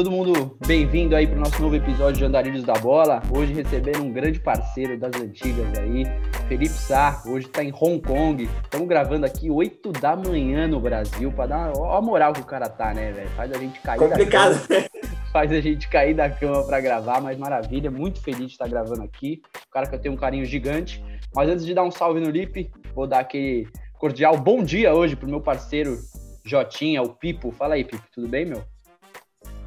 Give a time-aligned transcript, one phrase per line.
[0.00, 3.22] Todo mundo bem-vindo aí para o nosso novo episódio de Andarilhos da Bola.
[3.30, 6.06] Hoje recebendo um grande parceiro das antigas aí,
[6.48, 7.22] Felipe Sá.
[7.26, 8.48] Hoje está em Hong Kong.
[8.64, 12.46] Estamos gravando aqui 8 da manhã no Brasil para dar ó, a moral que o
[12.46, 13.28] cara tá, né, velho?
[13.32, 14.54] Faz a gente cair Complicado.
[14.54, 14.88] da cama.
[15.30, 19.02] Faz a gente cair da cama para gravar, mas maravilha, muito feliz de estar gravando
[19.02, 19.42] aqui.
[19.68, 21.04] O cara que eu tenho um carinho gigante.
[21.34, 25.14] Mas antes de dar um salve no Lipe, vou dar aquele cordial bom dia hoje
[25.14, 25.98] pro meu parceiro
[26.42, 27.52] Jotinha, o Pipo.
[27.52, 28.64] Fala aí, Pipo, tudo bem, meu?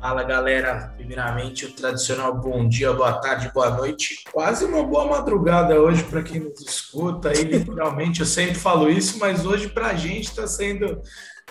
[0.03, 5.79] Fala galera, primeiramente o tradicional bom dia, boa tarde, boa noite, quase uma boa madrugada
[5.79, 7.29] hoje para quem nos escuta.
[7.29, 11.01] Aí, literalmente, eu sempre falo isso, mas hoje para a gente está sendo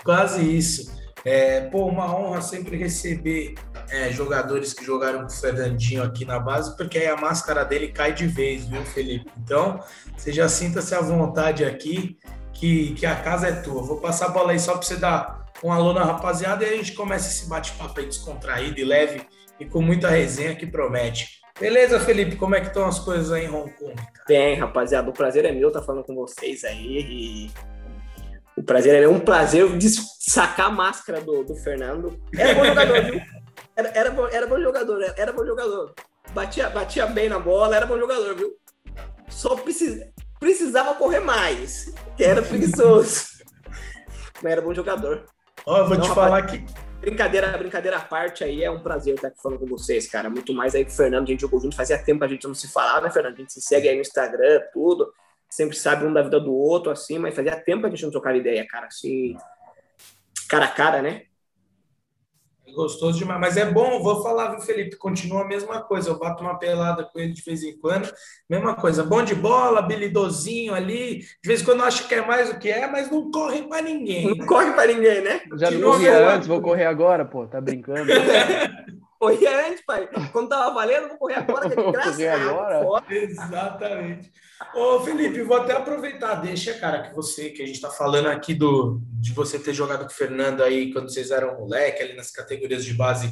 [0.03, 0.93] quase isso.
[1.25, 3.55] É, pô, uma honra sempre receber
[3.89, 7.87] é, jogadores que jogaram com o Fernandinho aqui na base, porque aí a máscara dele
[7.87, 9.31] cai de vez, viu, Felipe?
[9.35, 9.79] Então,
[10.15, 12.19] você já sinta-se à vontade aqui,
[12.53, 13.81] que, que a casa é tua.
[13.81, 16.75] Vou passar a bola aí só para você dar um alô na rapaziada e a
[16.75, 19.25] gente começa esse bate-papo aí descontraído e leve
[19.59, 21.41] e com muita resenha que promete.
[21.59, 22.35] Beleza, Felipe?
[22.35, 23.95] Como é que estão as coisas aí em Hong Kong?
[23.95, 24.25] Cara?
[24.27, 26.99] Bem, rapaziada, o prazer é meu estar tá falando com vocês aí.
[26.99, 27.51] E...
[28.57, 32.19] O prazer é meu, um prazer de sacar a máscara do, do Fernando.
[32.37, 33.21] Era bom jogador, viu?
[33.75, 35.93] Era, era, bom, era bom jogador, era bom jogador.
[36.31, 38.55] Batia, batia bem na bola, era bom jogador, viu?
[39.29, 39.99] Só precis,
[40.39, 43.25] precisava correr mais, que era preguiçoso.
[44.41, 45.25] Mas era bom jogador.
[45.65, 46.63] Ó, eu vou te falar que.
[46.99, 50.29] Brincadeira, brincadeira à parte aí, é um prazer estar aqui falando com vocês, cara.
[50.29, 52.47] Muito mais aí com o Fernando, a gente jogou junto, fazia tempo que a gente
[52.47, 53.33] não se falava, né, Fernando?
[53.33, 55.13] A gente se segue aí no Instagram, tudo.
[55.49, 58.11] Sempre sabe um da vida do outro, assim, mas fazia tempo que a gente não
[58.11, 59.35] trocava ideia, cara, assim,
[60.47, 61.23] cara a cara, né?
[62.73, 63.39] Gostoso demais.
[63.39, 64.95] Mas é bom, vou falar, viu, Felipe?
[64.95, 66.09] Continua a mesma coisa.
[66.09, 68.11] Eu bato uma pelada com ele de vez em quando.
[68.49, 69.03] Mesma coisa.
[69.03, 71.19] Bom de bola, habilidosinho ali.
[71.19, 73.81] De vez em quando acho que é mais do que é, mas não corre para
[73.81, 74.27] ninguém.
[74.27, 74.45] Não né?
[74.45, 75.41] corre para ninguém, né?
[75.55, 77.45] Já não corria antes, vou correr agora, pô.
[77.47, 78.11] Tá brincando.
[79.23, 80.09] corria antes, pai.
[80.31, 82.49] Quando tava valendo, vou correr agora, que é de graça.
[82.49, 83.03] agora?
[83.09, 84.31] Exatamente.
[84.75, 88.53] Ô, Felipe, vou até aproveitar, deixa, cara, que você, que a gente tá falando aqui
[88.53, 92.31] do de você ter jogado com o Fernando aí quando vocês eram moleque, ali nas
[92.31, 93.31] categorias de base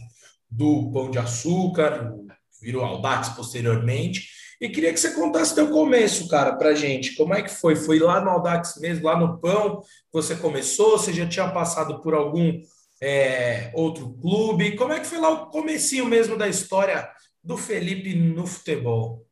[0.50, 2.13] do Pão de Açúcar,
[2.62, 4.29] virou Aldax posteriormente.
[4.59, 7.16] E queria que você contasse teu começo, cara, pra gente.
[7.16, 7.75] Como é que foi?
[7.75, 10.97] Foi lá no Aldax mesmo, lá no Pão, que você começou?
[10.97, 12.62] Você já tinha passado por algum
[13.01, 14.75] é, outro clube?
[14.75, 17.12] Como é que foi lá o comecinho mesmo da história
[17.44, 19.25] do Felipe no futebol?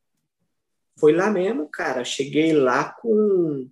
[0.99, 2.03] Foi lá mesmo, cara.
[2.03, 3.69] Cheguei lá com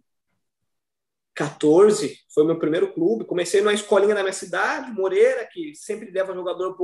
[1.34, 3.26] 14, foi meu primeiro clube.
[3.26, 6.78] Comecei numa escolinha na minha cidade, Moreira, que sempre leva jogador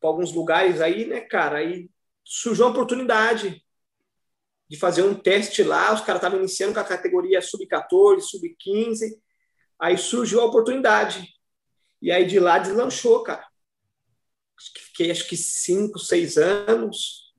[0.00, 1.58] para alguns lugares aí, né, cara?
[1.58, 1.90] Aí
[2.24, 3.62] surgiu a oportunidade
[4.68, 5.92] de fazer um teste lá.
[5.94, 9.18] Os caras estavam iniciando com a categoria sub-14, sub-15.
[9.80, 11.37] Aí surgiu a oportunidade.
[12.00, 13.44] E aí de lá deslanchou, cara.
[14.86, 17.32] Fiquei acho que cinco, seis anos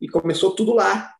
[0.00, 1.14] e começou tudo lá.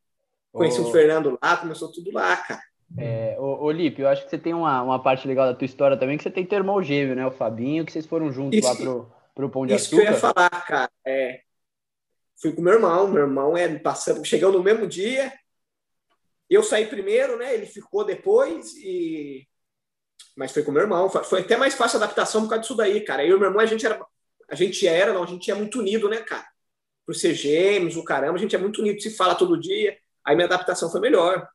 [0.53, 0.89] Conheci oh.
[0.89, 2.63] o Fernando lá, começou tudo lá, cara.
[2.97, 5.65] É, ô, ô Lipe, eu acho que você tem uma, uma parte legal da tua
[5.65, 7.27] história também, que você tem teu irmão gêmeo, né?
[7.27, 10.03] O Fabinho, que vocês foram juntos isso, lá pro, pro Pão de isso Açúcar.
[10.03, 10.93] Isso que eu ia falar, cara.
[11.05, 11.41] É,
[12.41, 15.33] fui com meu irmão, meu irmão é passando, chegou no mesmo dia.
[16.49, 17.55] Eu saí primeiro, né?
[17.55, 19.49] Ele ficou depois e
[20.37, 21.09] mas foi com meu irmão.
[21.09, 23.25] Foi até mais fácil a adaptação por causa disso daí, cara.
[23.25, 24.01] Eu e meu irmão a gente era
[24.49, 26.47] a gente era, não, a gente é muito unido, né, cara?
[27.07, 29.97] por ser gêmeos, o caramba, a gente é muito unido, se fala todo dia.
[30.25, 31.47] Aí minha adaptação foi melhor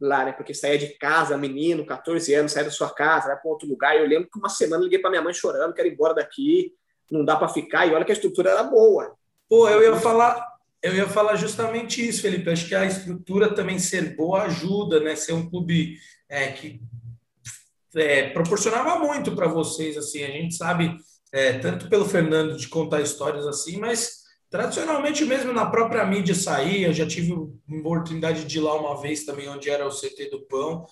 [0.00, 0.32] lá, né?
[0.32, 3.96] Porque saía de casa, menino, 14 anos, saía da sua casa, vai para outro lugar.
[3.96, 6.72] Eu lembro que uma semana liguei para minha mãe chorando, quero ir embora daqui,
[7.10, 7.86] não dá para ficar.
[7.86, 9.16] E olha que a estrutura era boa.
[9.48, 10.46] Pô, eu ia falar,
[10.82, 12.50] eu ia falar justamente isso, Felipe.
[12.50, 15.16] Acho que a estrutura também ser boa ajuda, né?
[15.16, 15.98] Ser um clube
[16.28, 16.80] é, que
[17.96, 20.22] é, proporcionava muito para vocês, assim.
[20.22, 20.96] A gente sabe
[21.32, 24.24] é, tanto pelo Fernando de contar histórias assim, mas
[24.54, 27.32] Tradicionalmente, mesmo na própria mídia sair, eu já tive
[27.68, 30.86] oportunidade de ir lá uma vez também, onde era o CT do Pão,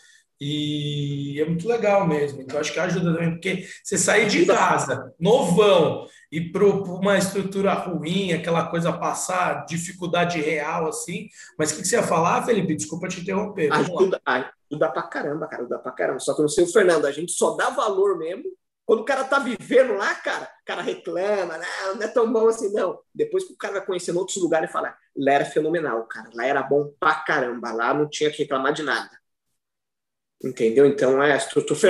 [0.44, 2.43] e é muito legal mesmo.
[2.43, 7.73] Então, acho que ajuda também, porque você sair de casa, novão, e para uma estrutura
[7.75, 11.29] ruim, aquela coisa passar, dificuldade real, assim.
[11.56, 12.75] Mas o que, que, você ia falar, Felipe?
[12.75, 13.73] Desculpa te interromper.
[13.73, 16.19] Ajuda, ajuda pra caramba, cara, ajuda pra caramba.
[16.19, 18.43] Só que eu não sei o Fernando, a gente só dá valor mesmo
[18.85, 22.49] quando o cara tá vivendo lá, cara, o cara reclama, não, não é tão bom
[22.49, 22.99] assim, não.
[23.15, 26.44] Depois que o cara vai conhecendo outros lugares e fala, lá era fenomenal, cara, lá
[26.44, 29.21] era bom pra caramba, lá não tinha que reclamar de nada.
[30.43, 30.87] Entendeu?
[30.87, 31.39] Então é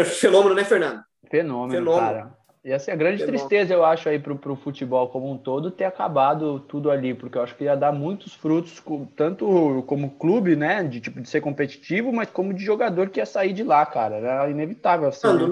[0.05, 1.03] fenômeno, né, Fernando?
[1.31, 2.07] Fenômeno, fenômeno.
[2.07, 2.43] cara.
[2.65, 3.39] E essa é a grande fenômeno.
[3.39, 7.37] tristeza, eu acho, aí pro, pro futebol como um todo, ter acabado tudo ali, porque
[7.37, 8.81] eu acho que ia dar muitos frutos,
[9.17, 13.27] tanto como clube, né, de tipo de ser competitivo, mas como de jogador que ia
[13.27, 14.17] sair de lá, cara.
[14.17, 15.23] Era inevitável assim.
[15.23, 15.49] Fernando, né?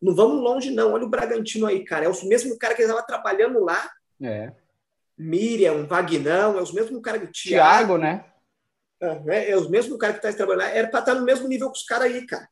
[0.00, 0.92] não Não vamos longe, não.
[0.92, 2.06] Olha o Bragantino aí, cara.
[2.06, 3.88] É o mesmo cara que estava trabalhando lá.
[4.20, 4.52] É.
[5.16, 8.24] Miriam, Vagnão, é os mesmos cara que Thiago, né?
[9.00, 10.70] É, é os mesmos cara que está trabalhando lá.
[10.70, 12.48] Era para estar tá no mesmo nível que os caras aí, cara.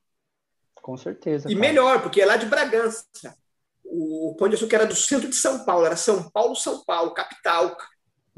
[0.74, 1.48] Com certeza.
[1.50, 1.60] E cara.
[1.60, 3.04] melhor, porque é lá de Bragança.
[3.84, 7.14] O Pão de Açúcar era do centro de São Paulo, era São Paulo, São Paulo,
[7.14, 7.76] capital.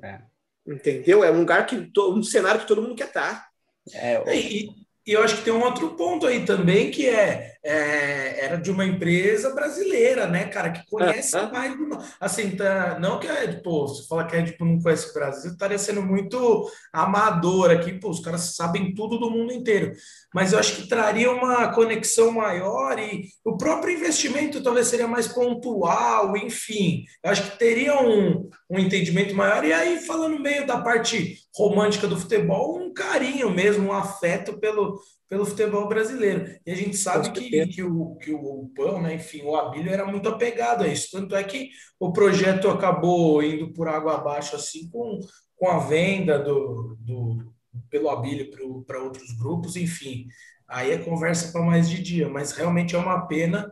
[0.02, 0.20] É.
[0.66, 1.24] Entendeu?
[1.24, 3.34] É um lugar que um cenário que todo mundo quer estar.
[3.34, 3.48] Tá.
[3.94, 4.68] É, e,
[5.06, 8.70] e eu acho que tem um outro ponto aí também, que é, é era de
[8.70, 11.76] uma empresa brasileira, né, cara, que conhece ah, mais.
[12.18, 15.52] Assim, tá, não que é, tipo, você fala que é, tipo, não conhece o Brasil,
[15.52, 19.92] estaria sendo muito amador aqui, pô, os caras sabem tudo do mundo inteiro.
[20.34, 25.28] Mas eu acho que traria uma conexão maior e o próprio investimento talvez seria mais
[25.28, 27.04] pontual, enfim.
[27.22, 29.64] Eu acho que teria um, um entendimento maior.
[29.64, 35.00] E aí, falando meio da parte romântica do futebol, um carinho mesmo, um afeto pelo,
[35.28, 36.58] pelo futebol brasileiro.
[36.64, 40.06] E a gente sabe que, que, o, que o Pão, né, enfim, o Abílio era
[40.06, 41.10] muito apegado a isso.
[41.12, 41.70] Tanto é que
[42.00, 45.20] o projeto acabou indo por água abaixo, assim, com,
[45.56, 47.52] com a venda do, do
[47.90, 48.50] pelo Abílio
[48.86, 50.26] para outros grupos, enfim.
[50.66, 53.70] Aí é conversa para mais de dia, mas realmente é uma pena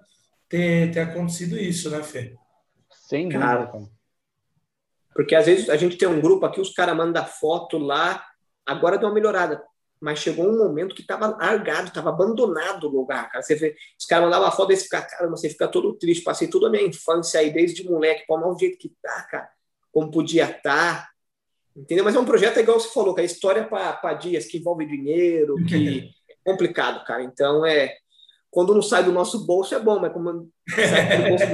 [0.49, 2.35] ter, ter acontecido isso, né, Fê?
[2.91, 3.44] Sem dúvida.
[3.44, 3.73] Cara,
[5.14, 8.23] porque às vezes a gente tem um grupo aqui, os caras mandam foto lá,
[8.67, 9.62] agora deu uma melhorada.
[10.01, 13.43] Mas chegou um momento que estava largado, estava abandonado o lugar, cara.
[13.43, 16.23] Você vê, os caras mandavam foto e fica, cara, você fica todo triste.
[16.23, 19.49] Passei toda a minha infância aí, desde moleque, para o jeito que tá, cara,
[19.91, 20.63] como podia estar.
[20.63, 21.09] Tá,
[21.75, 22.05] entendeu?
[22.05, 25.57] Mas é um projeto igual você falou, que é história para dias, que envolve dinheiro,
[25.67, 27.23] que é complicado, cara.
[27.23, 27.97] Então é.
[28.51, 31.45] Quando não sai do nosso bolso é bom, mas como sai do bolso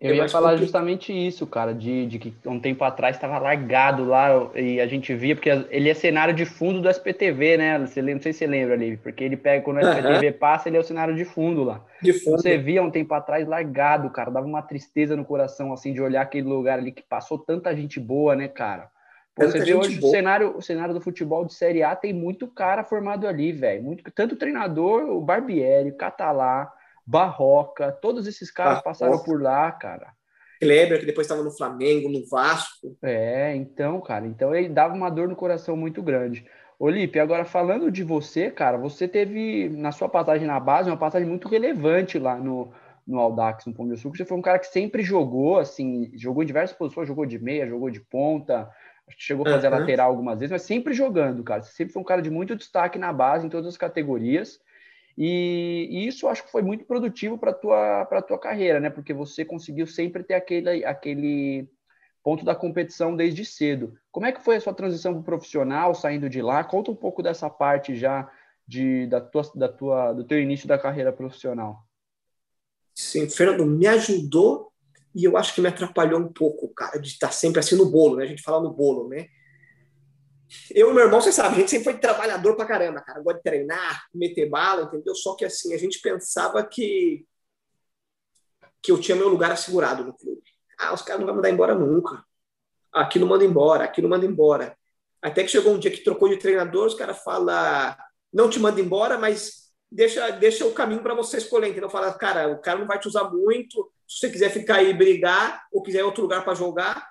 [0.00, 4.28] eu ia falar justamente isso, cara, de, de que um tempo atrás estava largado lá
[4.54, 7.78] e a gente via, porque ele é cenário de fundo do SPTV, né?
[7.78, 10.38] Você, não sei se você lembra ali, porque ele pega quando o SPTV uhum.
[10.38, 11.82] passa, ele é o cenário de fundo lá.
[12.02, 12.42] De fundo.
[12.42, 16.22] Você via um tempo atrás largado, cara, dava uma tristeza no coração, assim, de olhar
[16.22, 18.90] aquele lugar ali que passou tanta gente boa, né, cara?
[19.34, 22.46] Pô, você vê hoje o cenário, o cenário do futebol de Série A tem muito
[22.46, 23.82] cara formado ali, velho.
[23.82, 26.70] Muito, tanto o treinador, o Barbieri, o Catalá,
[27.06, 28.90] Barroca, todos esses caras Barroca.
[28.90, 30.12] passaram por lá, cara.
[30.60, 32.96] Kleber, que depois estava no Flamengo, no Vasco.
[33.02, 36.46] É, então, cara, então ele dava uma dor no coração muito grande.
[36.78, 41.28] Olipe, agora falando de você, cara, você teve, na sua passagem na base, uma passagem
[41.28, 42.72] muito relevante lá no,
[43.06, 44.18] no Aldax, no Pão de Açúcar.
[44.18, 47.68] Você foi um cara que sempre jogou, assim, jogou em diversas posições, jogou de meia,
[47.68, 48.68] jogou de ponta,
[49.16, 49.78] chegou a fazer uhum.
[49.78, 51.62] lateral algumas vezes, mas sempre jogando, cara.
[51.62, 54.58] Você sempre foi um cara de muito destaque na base, em todas as categorias.
[55.16, 58.90] E, e isso acho que foi muito produtivo para tua para tua carreira, né?
[58.90, 61.68] Porque você conseguiu sempre ter aquele aquele
[62.22, 63.96] ponto da competição desde cedo.
[64.10, 66.64] Como é que foi a sua transição profissional, saindo de lá?
[66.64, 68.28] Conta um pouco dessa parte já
[68.66, 71.86] de da tua da tua do teu início da carreira profissional.
[72.94, 74.72] Sim, Fernando me ajudou
[75.14, 78.16] e eu acho que me atrapalhou um pouco, cara, de estar sempre assim no bolo,
[78.16, 78.24] né?
[78.24, 79.28] A gente fala no bolo, né?
[80.70, 83.20] Eu e meu irmão, você sabe, a gente sempre foi trabalhador pra caramba, cara.
[83.20, 85.14] Gosta de treinar, meter bala, entendeu?
[85.14, 87.26] Só que assim, a gente pensava que
[88.84, 90.42] que eu tinha meu lugar assegurado no clube.
[90.78, 92.22] Ah, os caras não vão mandar embora nunca.
[92.92, 94.76] Aqui não manda embora, aqui não manda embora.
[95.22, 97.96] Até que chegou um dia que trocou de treinador, os caras falam,
[98.30, 101.68] não te manda embora, mas deixa, deixa o caminho para você escolher.
[101.68, 101.88] Entendeu?
[101.88, 103.90] Fala, cara, o cara não vai te usar muito.
[104.06, 107.10] Se você quiser ficar aí e brigar, ou quiser outro lugar para jogar,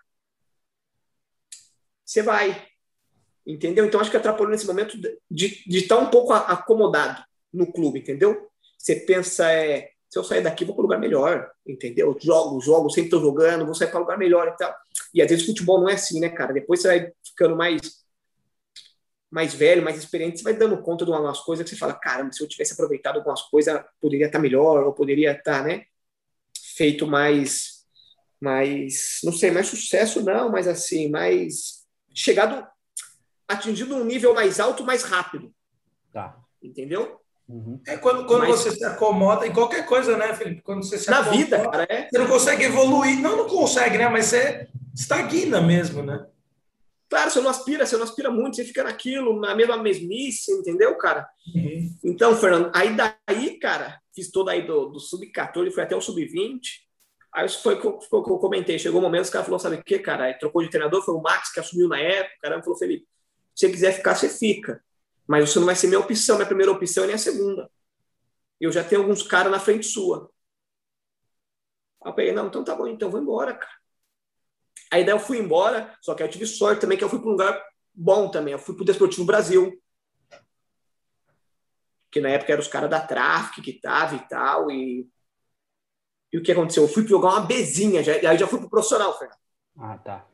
[2.05, 2.67] você vai.
[3.45, 3.85] Entendeu?
[3.85, 8.49] Então acho que atrapalhou nesse momento de, de estar um pouco acomodado no clube, entendeu?
[8.77, 12.17] Você pensa, é, se eu sair daqui, vou para um lugar melhor, entendeu?
[12.21, 14.73] Jogo, jogo, sempre estou jogando, vou sair para um lugar melhor e tal.
[15.13, 16.53] E às vezes futebol não é assim, né, cara?
[16.53, 18.03] Depois você vai ficando mais
[19.33, 22.31] mais velho, mais experiente, você vai dando conta de umas coisas que você fala, caramba,
[22.31, 25.85] se eu tivesse aproveitado algumas coisas, poderia estar melhor, ou poderia estar, né,
[26.75, 27.83] feito mais,
[28.39, 31.83] mais, não sei, mais sucesso não, mas assim, mais
[32.13, 32.63] chegado
[33.53, 35.53] atingindo um nível mais alto mais rápido.
[36.11, 36.37] Tá.
[36.61, 37.19] Entendeu?
[37.47, 37.79] Uhum.
[37.85, 40.61] É quando, quando Mas, você se acomoda em qualquer coisa, né, Felipe?
[40.61, 42.07] Quando você se Na acomoda, vida, cara, é.
[42.09, 43.19] Você não consegue evoluir.
[43.19, 44.07] Não, não consegue, né?
[44.07, 46.25] Mas você estagna mesmo, né?
[47.09, 50.95] Claro, você não aspira, você não aspira muito, você fica naquilo, na mesma mesmice, entendeu,
[50.97, 51.27] cara?
[51.53, 51.95] Uhum.
[52.03, 56.59] Então, Fernando, aí daí, cara, fiz todo aí do, do sub-14, foi até o sub-20.
[57.31, 58.79] Aí isso foi o que eu, que eu comentei.
[58.79, 60.25] Chegou um momento, os caras falaram, sabe o que, cara?
[60.25, 63.05] Aí trocou de treinador, foi o Max que assumiu na época, caramba, falou, Felipe,
[63.55, 64.83] se você quiser ficar, você fica.
[65.27, 67.69] Mas você não vai ser minha opção, minha primeira opção nem a segunda.
[68.59, 70.29] Eu já tenho alguns caras na frente sua.
[72.03, 73.73] Aí eu peguei, não, então tá bom, então vou embora, cara.
[74.91, 77.27] Aí daí eu fui embora, só que eu tive sorte também que eu fui para
[77.27, 78.53] um lugar bom também.
[78.53, 79.81] Eu fui para o Desportivo Brasil.
[82.11, 84.69] Que na época eram os caras da Traffic que tava e tal.
[84.69, 85.09] E
[86.31, 86.83] E o que aconteceu?
[86.83, 89.39] Eu fui jogar uma bezinha, já, aí já fui pro profissional, Fernando.
[89.77, 90.27] Ah, tá.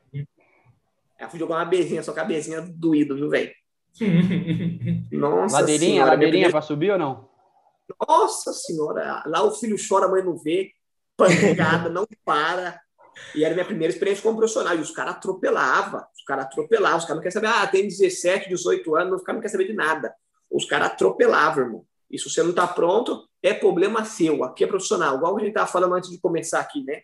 [1.19, 3.51] Aí fui jogar uma bezinha, só que a bezinha doído, viu, velho?
[5.11, 6.51] Nossa Ladeirinha, senhora, ladeirinha primeira...
[6.51, 7.29] pra subir ou não?
[8.07, 10.71] Nossa senhora, lá o filho chora, a mãe não vê,
[11.17, 12.79] pancada, não para.
[13.35, 14.75] E era minha primeira experiência como profissional.
[14.75, 18.47] E os caras atropelavam, os caras atropelavam, os caras não querem saber, ah, tem 17,
[18.49, 20.13] 18 anos, os caras não querem saber de nada.
[20.49, 21.85] Os caras atropelavam, irmão.
[22.09, 24.43] E se você não está pronto, é problema seu.
[24.43, 25.17] Aqui é profissional.
[25.17, 27.01] Igual a gente estava falando antes de começar aqui, né?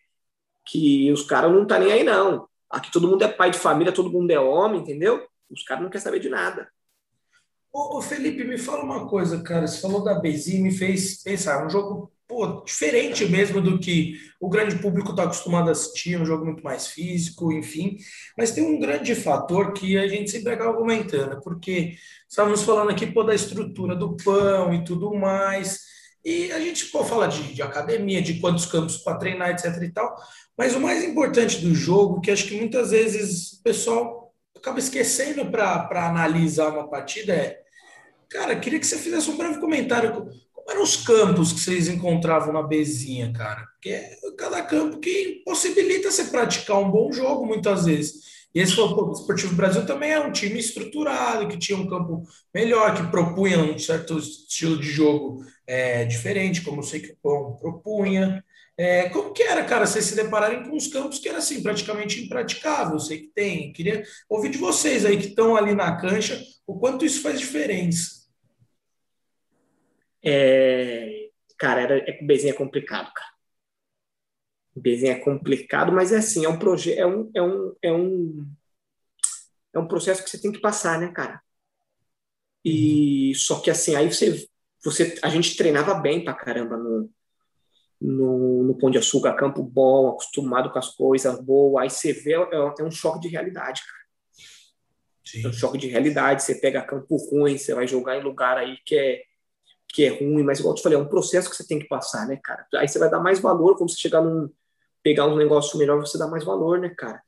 [0.66, 2.48] Que os caras não estão tá nem aí, não.
[2.76, 5.26] Aqui todo mundo é pai de família, todo mundo é homem, entendeu?
[5.50, 6.68] Os caras não querem saber de nada.
[7.72, 9.66] Ô, Felipe, me fala uma coisa, cara.
[9.66, 11.66] Você falou da Bezi, me fez pensar.
[11.66, 16.26] Um jogo pô, diferente mesmo do que o grande público está acostumado a assistir, um
[16.26, 17.96] jogo muito mais físico, enfim.
[18.38, 21.96] Mas tem um grande fator que a gente sempre acaba comentando, porque
[22.28, 25.80] estávamos falando aqui pô, da estrutura do pão e tudo mais.
[26.26, 29.82] E a gente pô, fala de, de academia, de quantos campos para treinar, etc.
[29.82, 30.14] e tal.
[30.58, 35.46] Mas o mais importante do jogo, que acho que muitas vezes o pessoal acaba esquecendo
[35.52, 37.62] para analisar uma partida, é.
[38.30, 40.28] Cara, queria que você fizesse um breve comentário
[40.68, 43.66] eram os campos que vocês encontravam na Bezinha, cara?
[43.74, 48.26] Porque é cada campo que possibilita você praticar um bom jogo muitas vezes.
[48.54, 52.24] E esse foi o Esportivo Brasil também é um time estruturado, que tinha um campo
[52.54, 57.18] melhor, que propunha um certo estilo de jogo é, diferente, como eu sei que o
[57.22, 58.44] Pão propunha.
[58.78, 62.24] É, como que era, cara, vocês se depararem com os campos que era assim, praticamente
[62.24, 62.94] impraticável?
[62.96, 63.72] Eu sei que tem.
[63.72, 68.26] Queria ouvir de vocês aí que estão ali na cancha, o quanto isso faz diferença.
[70.24, 73.32] É, cara, era, é, Bezinha é complicado, cara.
[74.76, 78.56] Bezinha é complicado, mas é assim, é um projeto, é um, é um, é um,
[79.74, 81.42] é um processo que você tem que passar, né, cara?
[82.64, 84.48] E só que assim, aí você,
[84.84, 87.10] você, a gente treinava bem pra caramba no,
[88.02, 91.84] no, no Pão de Açúcar, campo bom, acostumado com as coisas boas.
[91.84, 94.06] Aí você vê, é, é um choque de realidade, cara.
[95.24, 95.46] Sim.
[95.46, 96.44] É um choque de realidade.
[96.44, 99.22] Você pega campo ruim, você vai jogar em lugar aí que é
[99.88, 101.88] que é ruim, mas igual eu te falei, é um processo que você tem que
[101.88, 102.68] passar, né, cara?
[102.76, 104.50] Aí você vai dar mais valor quando você chegar num.
[105.02, 107.22] pegar um negócio melhor, você dá mais valor, né, cara?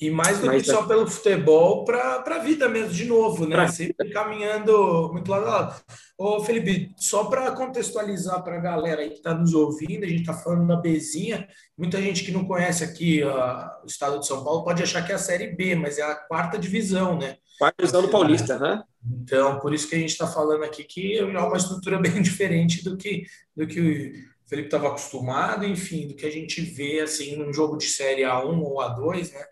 [0.00, 3.68] E mais do mas, que só pelo futebol, para a vida mesmo, de novo, né?
[3.68, 5.82] Sempre caminhando muito lado a lado.
[6.16, 10.20] Ô, Felipe, só para contextualizar para a galera aí que está nos ouvindo, a gente
[10.20, 11.46] está falando da Bezinha.
[11.76, 15.12] Muita gente que não conhece aqui uh, o estado de São Paulo pode achar que
[15.12, 17.36] é a Série B, mas é a quarta divisão, né?
[17.58, 18.82] Quarta divisão do Paulista, né?
[19.22, 22.82] Então, por isso que a gente está falando aqui que é uma estrutura bem diferente
[22.82, 27.36] do que, do que o Felipe estava acostumado, enfim, do que a gente vê assim
[27.36, 29.44] num jogo de série A1 ou A2, né?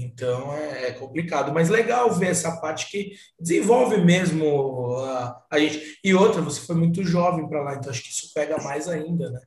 [0.00, 5.98] Então é, é complicado, mas legal ver essa parte que desenvolve mesmo a, a gente.
[6.04, 9.28] E outra, você foi muito jovem para lá, então acho que isso pega mais ainda,
[9.30, 9.40] né?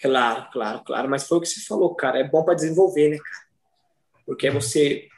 [0.00, 1.08] Claro, claro, claro.
[1.08, 2.18] Mas foi o que você falou, cara.
[2.18, 3.46] É bom para desenvolver, né, cara?
[4.26, 5.08] Porque é você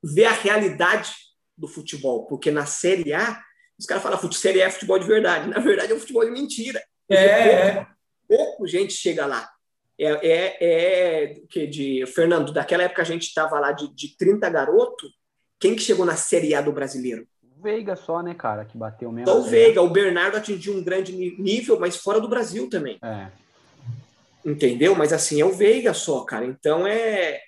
[0.00, 1.12] vê a realidade
[1.56, 3.42] do futebol, porque na Série A,
[3.76, 5.48] os caras falam, Série A é futebol de verdade.
[5.48, 6.80] Na verdade, é um futebol de mentira.
[7.10, 7.96] É, pouco,
[8.28, 9.50] pouco gente chega lá.
[9.98, 14.48] É, é, é que de Fernando, daquela época a gente estava lá de, de 30
[14.48, 15.08] garoto,
[15.58, 17.26] quem que chegou na Série A do brasileiro?
[17.58, 19.28] O Veiga só, né, cara, que bateu mesmo.
[19.28, 22.98] Só o Veiga, o Bernardo atingiu um grande nível, mas fora do Brasil também.
[23.02, 23.26] É.
[24.44, 24.94] Entendeu?
[24.94, 26.46] Mas assim, é o Veiga só, cara.
[26.46, 27.40] Então é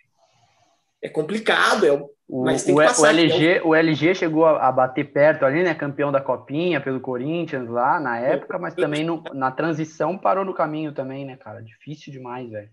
[1.02, 4.46] é complicado, é o Mas tem que o, passar, o, LG, é o LG chegou
[4.46, 5.74] a, a, bater perto ali, né?
[5.74, 10.54] Campeão da Copinha pelo Corinthians lá na época, mas também no, na transição parou no
[10.54, 11.60] caminho também, né, cara?
[11.60, 12.70] Difícil demais, velho.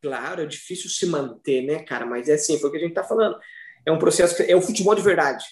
[0.00, 2.06] Claro, é difícil se manter, né, cara?
[2.06, 3.38] Mas é assim, foi o que a gente tá falando.
[3.84, 5.44] É um processo, é o futebol de verdade.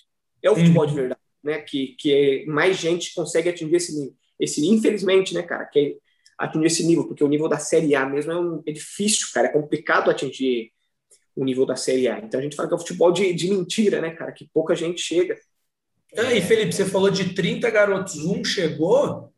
[0.42, 1.58] É o futebol de verdade, né?
[1.58, 4.14] Que, que mais gente consegue atingir esse nível.
[4.40, 5.66] Esse, infelizmente, né, cara?
[5.66, 5.94] Que é
[6.38, 9.48] atingir esse nível, porque o nível da Série A mesmo é, um, é difícil, cara.
[9.48, 10.72] É complicado atingir
[11.36, 12.18] o nível da Série A.
[12.18, 14.32] Então a gente fala que é um futebol de, de mentira, né, cara?
[14.32, 15.36] Que pouca gente chega.
[16.12, 19.32] É, e Felipe, você falou de 30 garotos, um chegou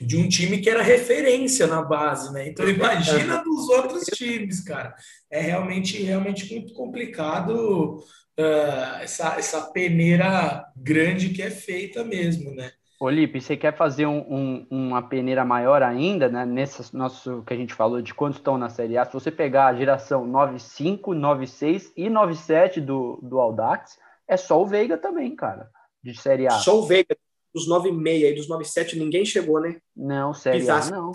[0.00, 2.48] de um time que era referência na base, né?
[2.48, 4.94] Então imagina dos outros times, cara.
[5.30, 7.98] É realmente, realmente muito complicado
[8.38, 12.72] uh, essa, essa peneira grande que é feita mesmo, né?
[13.00, 16.44] Olipe, você quer fazer um, um, uma peneira maior ainda, né?
[16.44, 19.66] Nesse nosso que a gente falou de quantos estão na Série A, se você pegar
[19.66, 25.70] a geração 95, 96 e 97 do, do Audax, é só o Veiga também, cara,
[26.02, 26.50] de Série A.
[26.50, 27.16] Só o Veiga,
[27.54, 29.80] dos 96 e dos 97, ninguém chegou, né?
[29.96, 31.12] Não, Série A não.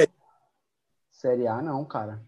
[1.12, 2.22] Série A não, cara.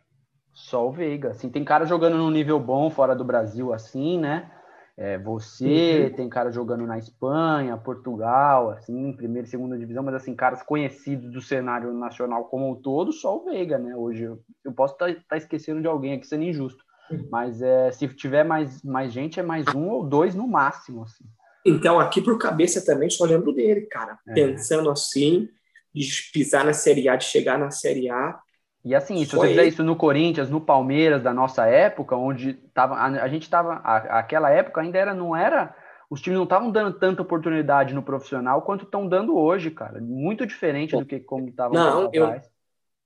[0.53, 1.31] Só o Veiga.
[1.31, 4.51] Assim, tem cara jogando num nível bom fora do Brasil, assim, né?
[4.97, 6.15] É, você uhum.
[6.15, 11.29] tem cara jogando na Espanha, Portugal, assim, primeira e segunda divisão, mas assim, caras conhecidos
[11.31, 13.93] do cenário nacional como um todo, só o Veiga, né?
[13.93, 16.81] Hoje eu, eu posso estar tá, tá esquecendo de alguém aqui, sendo injusto.
[17.11, 17.27] Uhum.
[17.29, 21.25] Mas é, se tiver mais, mais gente, é mais um ou dois no máximo, assim.
[21.65, 24.17] Então, aqui por cabeça também só lembro dele, cara.
[24.29, 24.33] É.
[24.33, 25.49] Pensando assim,
[25.93, 28.39] de pisar na Série A, de chegar na Série A,
[28.85, 32.93] e assim, se você fizer isso no Corinthians, no Palmeiras da nossa época, onde tava,
[32.93, 35.75] a, a gente estava, aquela época ainda era, não era,
[36.07, 39.99] os times não estavam dando tanta oportunidade no profissional quanto estão dando hoje, cara.
[39.99, 42.39] Muito diferente do que como estava Não, eu,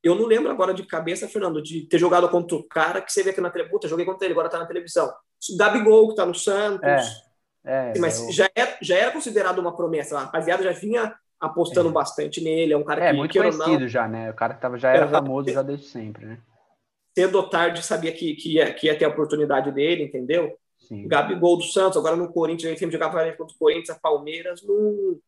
[0.04, 3.24] eu não lembro agora de cabeça, Fernando, de ter jogado contra o cara que você
[3.24, 3.90] vê aqui na televisão.
[3.90, 5.10] joguei contra ele, agora tá na televisão.
[5.58, 6.84] Gabigol, que tá no Santos.
[7.66, 8.34] É, é, mas eu...
[8.34, 10.18] já, era, já era considerado uma promessa.
[10.18, 11.92] A rapaziada já vinha apostando é.
[11.92, 12.74] bastante nele.
[12.74, 13.18] É um cara é, que.
[13.18, 14.30] muito conhecido não, já, né?
[14.30, 16.40] O cara que tava, já era famoso já desde sempre, né?
[17.18, 20.56] Cedo ou tarde sabia que, que, ia, que ia ter a oportunidade dele, entendeu?
[20.78, 21.08] Sim.
[21.08, 25.20] Gabigol do Santos, agora no Corinthians, ele sempre jogava contra o Corinthians, Palmeiras, no.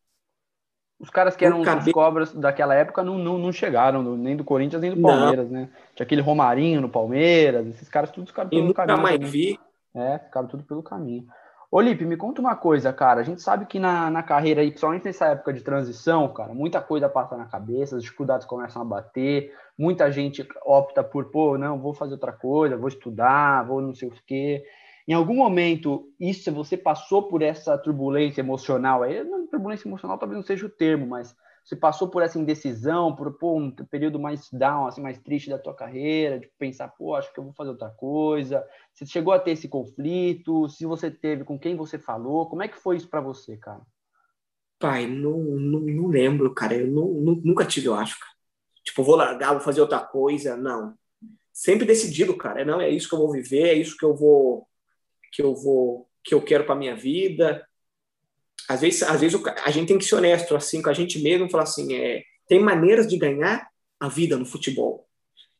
[0.98, 4.80] Os caras que eram os cobras daquela época não, não, não chegaram, nem do Corinthians,
[4.80, 5.62] nem do Palmeiras, não.
[5.62, 5.68] né?
[5.96, 8.96] Tinha aquele Romarinho no Palmeiras, esses caras todos ficaram pelo caminho.
[8.96, 9.58] Nunca mais vi.
[9.94, 11.26] É, ficaram tudo pelo caminho.
[11.74, 13.22] Olipe, me conta uma coisa, cara.
[13.22, 16.82] A gente sabe que na, na carreira, aí, principalmente nessa época de transição, cara, muita
[16.82, 21.80] coisa passa na cabeça, as dificuldades começam a bater, muita gente opta por, pô, não,
[21.80, 24.62] vou fazer outra coisa, vou estudar, vou não sei o quê.
[25.08, 29.24] Em algum momento, isso você passou por essa turbulência emocional aí?
[29.24, 33.38] Não, turbulência emocional talvez não seja o termo, mas você passou por essa indecisão, por
[33.38, 37.32] pô, um período mais down, assim, mais triste da tua carreira, de pensar, pô, acho
[37.32, 38.66] que eu vou fazer outra coisa.
[38.92, 40.68] Você chegou a ter esse conflito?
[40.68, 42.48] Se você teve, com quem você falou?
[42.48, 43.80] Como é que foi isso para você, cara?
[44.78, 46.74] Pai, não, não, não, lembro, cara.
[46.74, 47.06] Eu não,
[47.44, 48.32] nunca tive, eu acho, cara.
[48.82, 50.56] Tipo, vou largar, vou fazer outra coisa.
[50.56, 50.94] Não.
[51.52, 52.64] Sempre decidido, cara.
[52.64, 54.66] Não, é isso que eu vou viver, é isso que eu vou
[55.32, 57.66] que eu vou que eu quero para minha vida
[58.68, 61.50] às vezes, às vezes a gente tem que ser honesto assim com a gente mesmo,
[61.50, 65.08] falar assim, é, tem maneiras de ganhar a vida no futebol.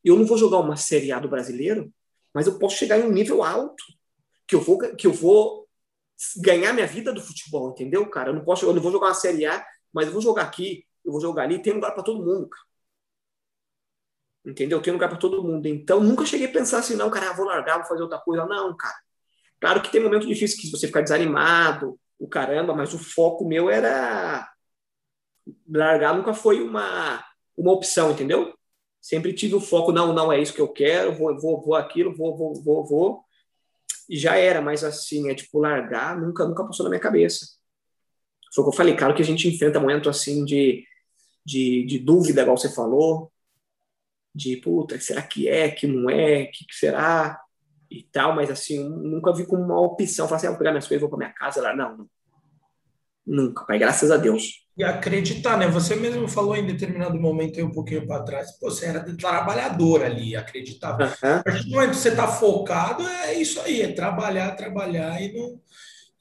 [0.04, 1.92] Eu não vou jogar uma Série A do brasileiro,
[2.34, 3.84] mas eu posso chegar em um nível alto
[4.46, 5.68] que eu vou que eu vou
[6.38, 8.30] ganhar minha vida do futebol, entendeu, cara?
[8.30, 10.86] Eu não posso, eu não vou jogar uma Série A, mas eu vou jogar aqui,
[11.04, 12.64] eu vou jogar ali, tem lugar para todo mundo, cara.
[14.44, 14.82] Entendeu?
[14.82, 15.66] Tem lugar para todo mundo.
[15.66, 18.44] Então, nunca cheguei a pensar assim, não, cara, ah, vou largar, vou fazer outra coisa.
[18.44, 18.96] Não, cara.
[19.60, 23.68] Claro que tem momentos difíceis que você ficar desanimado, o caramba, mas o foco meu
[23.68, 24.48] era
[25.68, 27.24] largar nunca foi uma
[27.56, 28.54] uma opção, entendeu?
[29.00, 32.16] Sempre tive o foco, não, não é isso que eu quero, vou, vou, vou aquilo,
[32.16, 33.24] vou, vou, vou, vou.
[34.08, 37.46] E já era, mas assim, é tipo, largar nunca, nunca passou na minha cabeça.
[38.54, 40.86] Foi o que eu falei, claro que a gente enfrenta momento assim de,
[41.44, 43.32] de, de dúvida, igual você falou,
[44.34, 47.41] de puta, será que é, que não é, que, que será?
[47.98, 50.26] E tal, mas assim, nunca vi como uma opção.
[50.26, 51.74] Falar assim, ah, vou pegar minhas coisas e vou para minha casa lá.
[51.74, 52.06] Não,
[53.26, 54.62] nunca, pai, graças a Deus.
[54.76, 55.68] E acreditar, né?
[55.68, 60.02] Você mesmo falou em determinado momento, aí um pouquinho para trás, pô, você era trabalhador
[60.02, 61.04] ali, acreditava.
[61.04, 61.34] Uhum.
[61.36, 65.32] A partir do momento que você está focado, é isso aí, é trabalhar, trabalhar e
[65.34, 65.60] não,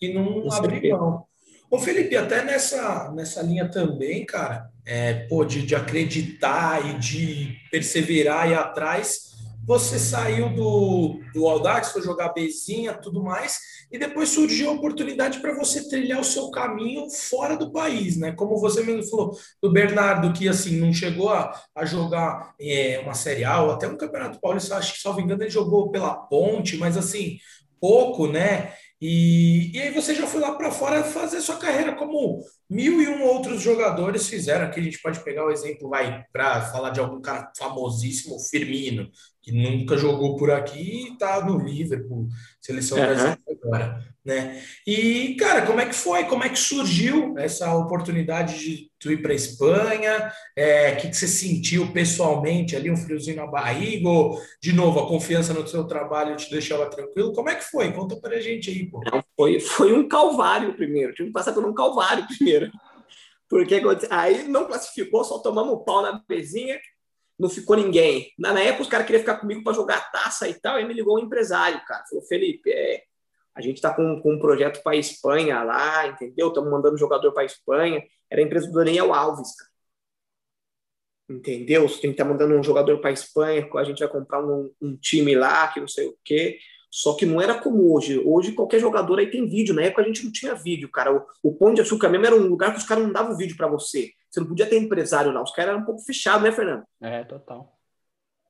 [0.02, 1.26] e não abrir mão.
[1.70, 7.56] Ô, Felipe, até nessa, nessa linha também, cara, é, pô, de, de acreditar e de
[7.72, 9.31] perseverar e ir atrás,
[9.72, 13.58] você saiu do, do Audax, foi jogar Bezinha, tudo mais,
[13.90, 18.34] e depois surgiu a oportunidade para você trilhar o seu caminho fora do país, né?
[18.34, 19.32] Como você mesmo falou
[19.64, 23.88] do Bernardo, que assim não chegou a, a jogar é, uma Série A ou até
[23.88, 27.38] um Campeonato Paulista, acho que, salvo engano, ele jogou pela Ponte, mas assim,
[27.80, 28.74] pouco, né?
[29.02, 33.08] E, e aí você já foi lá para fora fazer sua carreira como mil e
[33.08, 34.66] um outros jogadores fizeram.
[34.66, 39.10] Aqui a gente pode pegar o exemplo, vai, para falar de algum cara famosíssimo, Firmino,
[39.42, 42.28] que nunca jogou por aqui e tá no Liverpool,
[42.60, 43.06] seleção uhum.
[43.06, 44.62] brasileira agora, né?
[44.86, 46.26] E, cara, como é que foi?
[46.26, 50.32] Como é que surgiu essa oportunidade de tu ir para Espanha?
[50.56, 54.08] É, o que, que você sentiu pessoalmente ali, um friozinho na barriga?
[54.08, 57.34] Ou, de novo, a confiança no seu trabalho te deixava tranquilo?
[57.34, 57.92] Como é que foi?
[57.92, 59.02] Conta para a gente aí, pô.
[59.12, 62.72] Não, foi, foi um calvário primeiro, tive que passar por um calvário primeiro.
[63.50, 66.80] Porque aí não classificou, só tomamos pau na bezinha,
[67.40, 68.32] não ficou ninguém.
[68.38, 70.94] Na, na época, os caras queriam ficar comigo para jogar taça e tal, aí me
[70.94, 72.04] ligou um empresário, cara.
[72.08, 73.04] Falou, Felipe, é,
[73.56, 76.48] a gente está com, com um projeto para Espanha lá, entendeu?
[76.48, 78.04] Estamos mandando jogador para Espanha.
[78.30, 79.72] Era a empresa do Daniel Alves, cara.
[81.30, 81.86] Entendeu?
[81.86, 85.34] A gente está mandando um jogador para Espanha, a gente vai comprar um, um, time
[85.34, 86.60] lá, que não sei o quê.
[86.90, 88.20] Só que não era como hoje.
[88.20, 89.74] Hoje qualquer jogador aí tem vídeo.
[89.74, 91.14] Na época a gente não tinha vídeo, cara.
[91.16, 93.56] O, o Pão de Açúcar mesmo era um lugar que os caras não davam vídeo
[93.56, 94.12] para você.
[94.32, 95.44] Você não podia ter empresário lá.
[95.44, 96.86] Os caras eram um pouco fechados, né, Fernando?
[97.02, 97.78] É, total.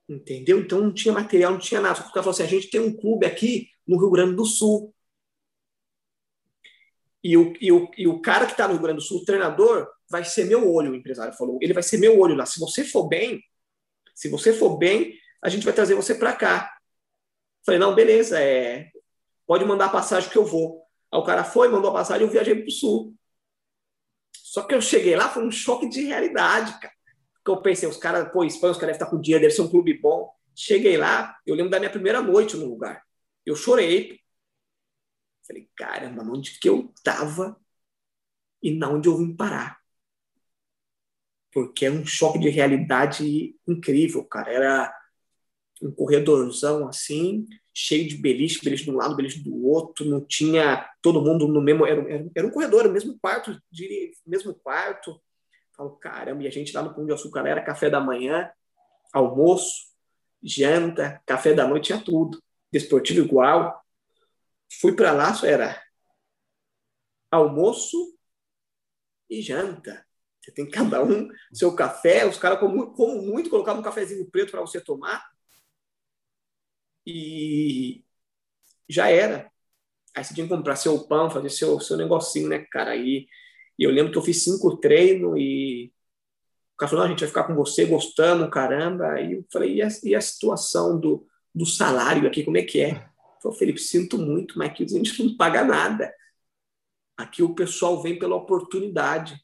[0.08, 0.60] Entendeu?
[0.60, 1.96] Então não tinha material, não tinha nada.
[1.96, 4.36] Só que o cara falou assim: a gente tem um clube aqui no Rio Grande
[4.36, 4.94] do Sul.
[7.24, 9.26] E o, e o, e o cara que está no Rio Grande do Sul, o
[9.26, 11.58] treinador, vai ser meu olho, o empresário falou.
[11.62, 12.46] Ele vai ser meu olho lá.
[12.46, 13.42] Se você for bem,
[14.14, 16.76] se você for bem, a gente vai trazer você para cá.
[17.66, 18.92] Falei, não, beleza, é,
[19.48, 20.84] pode mandar a passagem que eu vou.
[21.12, 23.16] Aí o cara foi, mandou a passagem, eu viajei para o Sul.
[24.52, 26.94] Só que eu cheguei lá, foi um choque de realidade, cara.
[27.36, 29.62] Porque eu pensei, os caras, pô, Espanha, os caras devem estar com dinheiro, deve ser
[29.62, 30.30] um clube bom.
[30.54, 33.02] Cheguei lá, eu lembro da minha primeira noite no lugar.
[33.46, 34.20] Eu chorei.
[35.48, 37.58] Falei, caramba, onde que eu tava
[38.62, 39.80] e na onde eu vim parar?
[41.54, 44.52] Porque é um choque de realidade incrível, cara.
[44.52, 45.02] Era
[45.82, 50.90] um corredorzão assim, cheio de beliche, beliche de um lado, beliche do outro, não tinha
[51.02, 51.86] todo mundo no mesmo.
[51.86, 55.22] Era, era, era um corredor, o mesmo quarto, de, mesmo quarto.
[55.76, 58.50] Falo, caramba, e a gente lá no Pão de Açúcar era café da manhã,
[59.14, 59.92] almoço,
[60.44, 62.42] janta, café da noite, tinha tudo.
[62.72, 63.82] Desportivo igual.
[64.80, 65.82] Fui para lá, só era
[67.30, 68.18] almoço
[69.30, 70.06] e janta.
[70.42, 74.52] Você tem cada um seu café, os caras, como, como muito, colocavam um cafezinho preto
[74.52, 75.31] para você tomar.
[77.06, 78.04] E
[78.90, 79.52] já era.
[80.16, 82.96] Aí você tinha que comprar seu pão, fazer seu, seu negocinho, né, cara?
[82.96, 83.28] E,
[83.80, 85.94] e eu lembro que eu fiz cinco treinos e
[86.76, 89.14] o cara falou: a gente vai ficar com você, gostando, caramba.
[89.14, 92.82] Aí eu falei: e a, e a situação do, do salário aqui, como é que
[92.82, 93.10] é?
[93.42, 96.14] Falei, Felipe, sinto muito, mas aqui a gente não paga nada.
[97.18, 99.40] Aqui o pessoal vem pela oportunidade.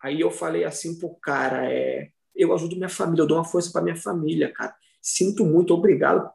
[0.00, 3.70] Aí eu falei assim pro cara, é, eu ajudo minha família, eu dou uma força
[3.72, 4.74] para minha família, cara.
[5.08, 6.30] Sinto muito, obrigado.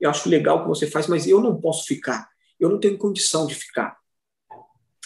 [0.00, 2.26] Eu acho legal o que você faz, mas eu não posso ficar.
[2.58, 3.98] Eu não tenho condição de ficar.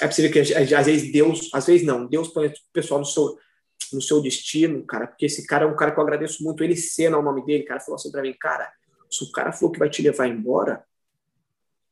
[0.00, 3.36] É possível que às vezes Deus, às vezes não, Deus põe o pessoal no seu,
[3.92, 6.62] no seu destino, cara, porque esse cara é um cara que eu agradeço muito.
[6.62, 8.72] Ele Sena é o nome dele, cara, falou assim para mim, cara,
[9.10, 10.84] se o cara falou que vai te levar embora,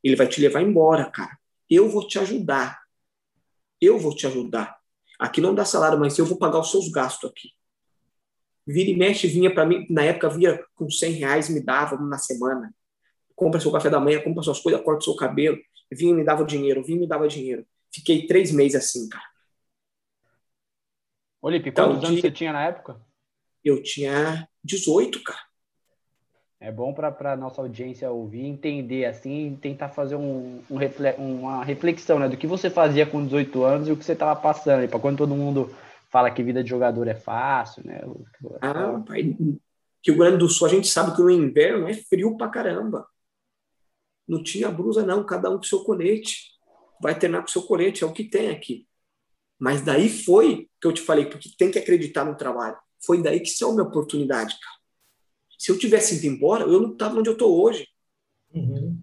[0.02, 1.36] ele vai te levar embora, cara.
[1.68, 2.80] Eu vou te ajudar.
[3.80, 4.78] Eu vou te ajudar.
[5.18, 7.50] Aqui não dá salário, mas eu vou pagar os seus gastos aqui.
[8.66, 12.18] Vira e mexe vinha para mim, na época vinha com 100 reais, me dava na
[12.18, 12.74] semana.
[13.34, 15.58] Compra seu café da manhã, compra suas coisas, corta seu cabelo.
[15.92, 17.64] Vinha e me dava dinheiro, vinha e me dava dinheiro.
[17.94, 19.24] Fiquei três meses assim, cara.
[21.40, 23.00] Ô, Lipe, então, quantos anos você tinha na época?
[23.64, 25.46] Eu tinha 18, cara.
[26.58, 30.78] É bom para a nossa audiência ouvir, entender assim, tentar fazer um, um
[31.18, 34.34] uma reflexão né, do que você fazia com 18 anos e o que você estava
[34.34, 34.88] passando.
[34.88, 35.70] Para quando todo mundo
[36.16, 38.00] fala que vida de jogador é fácil, né?
[38.62, 39.36] Ah, pai,
[40.02, 43.06] que o Grande do Sul a gente sabe que no inverno é frio pra caramba.
[44.26, 46.52] Não tinha brusa, não, cada um com seu colete.
[47.02, 48.88] Vai treinar com seu colete, é o que tem aqui.
[49.58, 52.78] Mas daí foi que eu te falei, porque tem que acreditar no trabalho.
[53.04, 54.76] Foi daí que saiu a minha oportunidade, cara.
[55.58, 57.86] Se eu tivesse ido embora, eu não estava onde eu estou hoje.
[58.54, 58.98] Uhum.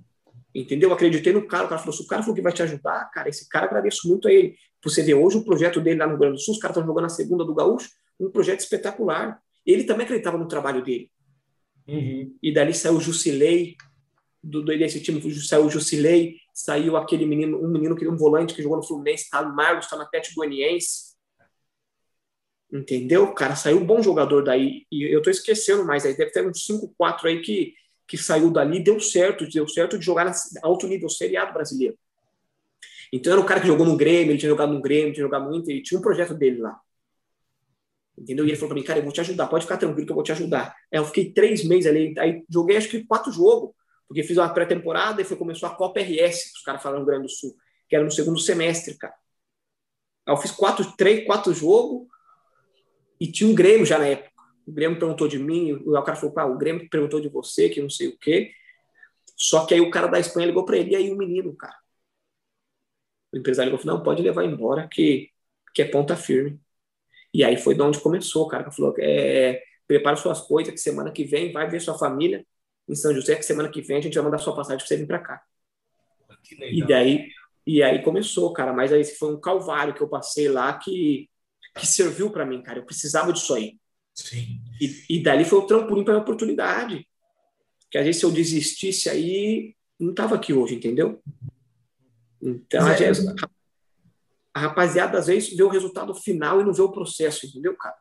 [0.56, 0.90] Entendeu?
[0.90, 1.66] Eu acreditei no cara.
[1.66, 4.08] O cara falou: se o cara falou que vai te ajudar, cara, esse cara agradeço
[4.08, 4.58] muito a ele.
[4.84, 6.88] Você vê hoje o projeto dele lá no Rio Grande do Sul, os caras estão
[6.88, 9.42] jogando a segunda do Gaúcho, um projeto espetacular.
[9.66, 11.10] Ele também acreditava no trabalho dele.
[11.88, 12.36] Uhum.
[12.42, 13.76] E dali saiu o Jusilei,
[14.44, 18.62] do, desse time, saiu o Jusilei, saiu aquele menino, um menino que um volante que
[18.62, 21.14] jogou no Fluminense, tá, Marlos, está na Pet Goianiense.
[22.72, 23.34] Entendeu?
[23.34, 24.86] Cara, saiu um bom jogador daí.
[24.92, 26.18] E eu tô esquecendo mais aí.
[26.18, 27.74] Deve ter uns 5, 4 aí que,
[28.08, 29.48] que saiu dali deu certo.
[29.48, 31.96] Deu certo de jogar na alto nível, seriado brasileiro.
[33.16, 35.46] Então era o cara que jogou no Grêmio, ele tinha jogado no Grêmio, tinha jogado
[35.46, 36.82] no Inter, ele tinha um projeto dele lá.
[38.18, 38.44] Entendeu?
[38.44, 40.16] E ele falou para mim, cara, eu vou te ajudar, pode ficar tranquilo que eu
[40.16, 40.76] vou te ajudar.
[40.92, 43.70] Aí eu fiquei três meses ali, aí joguei acho que quatro jogos,
[44.08, 47.06] porque fiz uma pré-temporada e foi, começou a Copa RS, que os caras falaram no
[47.06, 47.56] Grande do Sul,
[47.88, 49.14] que era no segundo semestre, cara.
[50.26, 52.08] Aí eu fiz quatro, três, quatro jogos
[53.20, 54.32] e tinha um Grêmio já na época.
[54.66, 57.80] O Grêmio perguntou de mim, o cara falou, ah, o Grêmio perguntou de você, que
[57.80, 58.50] não sei o quê.
[59.38, 61.83] Só que aí o cara da Espanha ligou para ele, e aí o menino, cara.
[63.34, 65.30] O empresário falou, não, pode levar embora, que,
[65.74, 66.60] que é ponta firme.
[67.34, 68.70] E aí foi de onde começou, cara.
[68.72, 72.46] Falou, é, prepara suas coisas, que semana que vem vai ver sua família
[72.88, 74.98] em São José, que semana que vem a gente vai mandar sua passagem para você
[74.98, 75.42] vir para cá.
[76.62, 77.28] E daí,
[77.66, 78.72] e aí começou, cara.
[78.72, 81.30] Mas aí foi um calvário que eu passei lá que,
[81.76, 82.80] que serviu para mim, cara.
[82.80, 83.80] Eu precisava disso aí.
[84.14, 84.62] Sim.
[84.80, 87.08] E, e dali foi o trampolim para a oportunidade.
[87.90, 91.22] Que às vezes se eu desistisse aí, não tava aqui hoje, entendeu?
[92.46, 93.12] Então, é,
[94.54, 97.96] a rapaziada às vezes vê o resultado final e não vê o processo, entendeu, cara?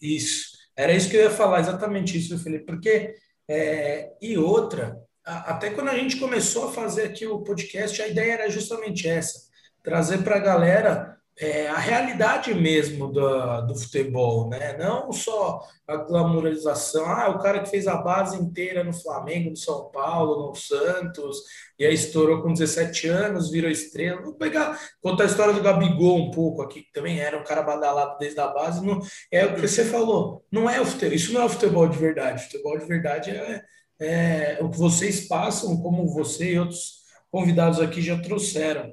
[0.00, 0.56] Isso.
[0.76, 2.64] Era isso que eu ia falar, exatamente isso, Felipe.
[2.66, 3.16] Porque,
[3.48, 8.06] é, e outra, a, até quando a gente começou a fazer aqui o podcast, a
[8.06, 9.40] ideia era justamente essa:
[9.82, 14.76] trazer para a galera é, a realidade mesmo do, do futebol, né?
[14.76, 19.56] Não só a glamorização, ah, o cara que fez a base inteira no Flamengo, no
[19.56, 21.38] São Paulo, no Santos,
[21.78, 24.20] e aí estourou com 17 anos, virou estrela.
[24.20, 27.62] Vou pegar, contar a história do Gabigol um pouco aqui, que também era um cara
[27.62, 28.84] badalado desde a base.
[28.84, 28.98] Não,
[29.30, 31.98] é o que você falou, não é o futebol, isso não é o futebol de
[31.98, 32.42] verdade.
[32.42, 33.62] O futebol de verdade é,
[34.00, 36.98] é o que vocês passam, como você e outros
[37.30, 38.92] convidados aqui já trouxeram.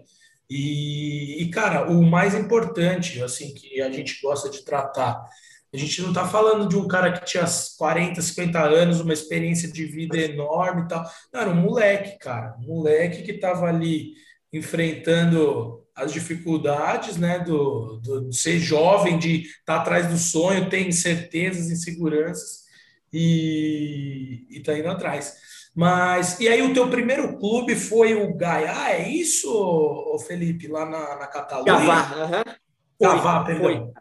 [0.50, 5.26] E, e, cara, o mais importante, assim, que a gente gosta de tratar,
[5.74, 7.46] a gente não está falando de um cara que tinha
[7.78, 11.04] 40, 50 anos, uma experiência de vida enorme e tal.
[11.34, 12.56] Não, era um moleque, cara.
[12.60, 14.14] Um moleque que estava ali
[14.54, 20.70] enfrentando as dificuldades, né, do, do, de ser jovem, de estar tá atrás do sonho,
[20.70, 22.66] tem incertezas, inseguranças
[23.12, 25.36] e está indo atrás.
[25.76, 31.18] Mas, e aí o teu primeiro clube foi o Gaia, é isso, Felipe, lá na,
[31.18, 31.66] na Catalunha?
[31.66, 32.56] Gavá, uhum.
[33.02, 33.64] Gavá, perdão.
[33.64, 33.94] Foi,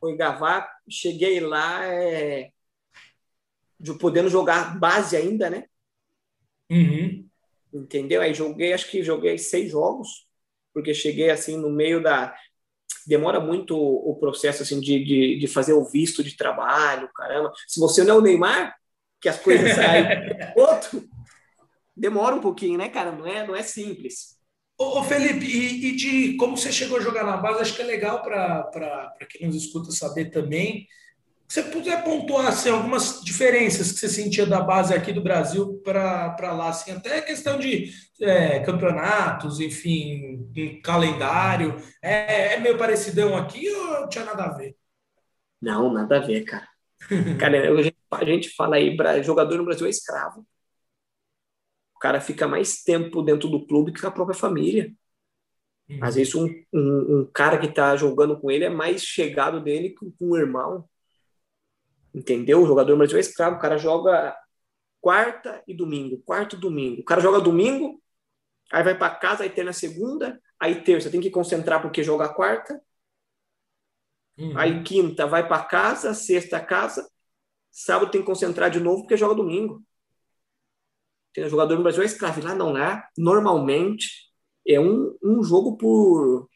[0.00, 2.50] foi Gavá, cheguei lá é,
[3.78, 5.66] de podendo jogar base ainda, né?
[6.68, 7.28] Uhum.
[7.72, 8.20] Entendeu?
[8.20, 10.26] Aí joguei, acho que joguei seis jogos,
[10.74, 12.34] porque cheguei assim no meio da.
[13.06, 17.52] Demora muito o processo assim de, de, de fazer o visto de trabalho, caramba.
[17.66, 18.76] Se você não é o Neymar,
[19.20, 20.06] que as coisas saem
[20.56, 21.08] outro,
[21.96, 23.12] demora um pouquinho, né, cara?
[23.12, 24.38] Não é, não é simples.
[24.80, 27.84] Ô, Felipe, e, e, de como você chegou a jogar na base, acho que é
[27.84, 30.86] legal para quem nos escuta saber também.
[31.48, 35.80] Se você puder pontuar assim, algumas diferenças que você sentia da base aqui do Brasil
[35.82, 41.82] para lá, assim, até questão de é, campeonatos, enfim, um calendário.
[42.02, 44.76] É, é meio parecidão aqui ou não tinha nada a ver?
[45.60, 46.68] Não, nada a ver, cara.
[47.40, 47.56] Cara,
[48.10, 50.46] a gente fala aí, jogador no Brasil é escravo.
[51.94, 54.92] O cara fica mais tempo dentro do clube que com a própria família.
[55.88, 55.98] Uhum.
[56.00, 59.90] Às vezes um, um, um cara que está jogando com ele é mais chegado dele
[59.90, 60.88] que com o irmão.
[62.14, 62.62] Entendeu?
[62.62, 63.56] O jogador no Brasil é escravo.
[63.56, 64.36] O cara joga
[65.00, 67.00] quarta e domingo, quarto e domingo.
[67.02, 68.00] O cara joga domingo,
[68.72, 72.28] aí vai para casa, aí tem na segunda, aí terça tem que concentrar porque joga
[72.28, 72.80] quarta,
[74.38, 74.56] Uhum.
[74.56, 77.08] Aí quinta vai para casa, sexta casa,
[77.78, 79.82] sábado tem que concentrar de novo porque joga domingo.
[81.32, 82.42] Tem jogador no Brasil é escravo.
[82.42, 83.06] Lá não é.
[83.16, 84.08] Normalmente
[84.66, 86.48] é um, um jogo por,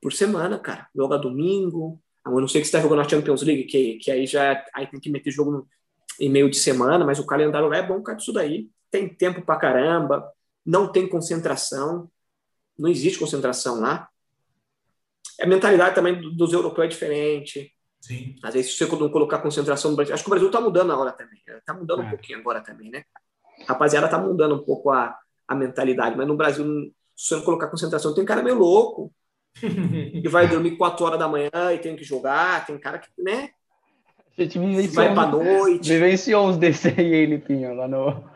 [0.00, 0.88] por semana, cara.
[0.94, 2.00] Joga domingo.
[2.24, 4.86] Ah, eu não sei que está jogando na Champions League, que, que aí já aí
[4.86, 5.68] tem que meter jogo no,
[6.20, 8.68] em meio de semana, mas o calendário lá é bom, cara, isso daí.
[8.90, 10.30] Tem tempo pra caramba,
[10.64, 12.10] não tem concentração,
[12.78, 14.08] não existe concentração lá.
[15.40, 17.74] A mentalidade também dos europeus é diferente.
[18.00, 18.36] Sim.
[18.42, 20.14] Às vezes, se você não colocar concentração no Brasil.
[20.14, 21.40] Acho que o Brasil está mudando agora também.
[21.46, 22.06] Está mudando é.
[22.06, 23.04] um pouquinho agora também, né?
[23.66, 26.64] A rapaziada está mudando um pouco a, a mentalidade, mas no Brasil,
[27.16, 29.12] se você não colocar concentração, tem cara meio louco.
[29.58, 32.64] que vai dormir 4 horas da manhã e tem que jogar.
[32.64, 33.50] Tem cara que, né?
[34.38, 35.88] A gente vivenciou vai pra noite.
[35.88, 38.30] Vivenciou uns desses aí, Lipinho, lá no.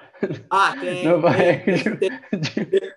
[0.51, 1.07] Ah, tem.
[1.07, 2.93] No tem, tem, tem,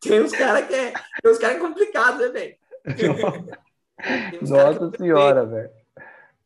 [0.00, 2.56] tem uns caras que é, tem uns cara é complicado, né, velho?
[4.48, 5.79] Nossa senhora, velho.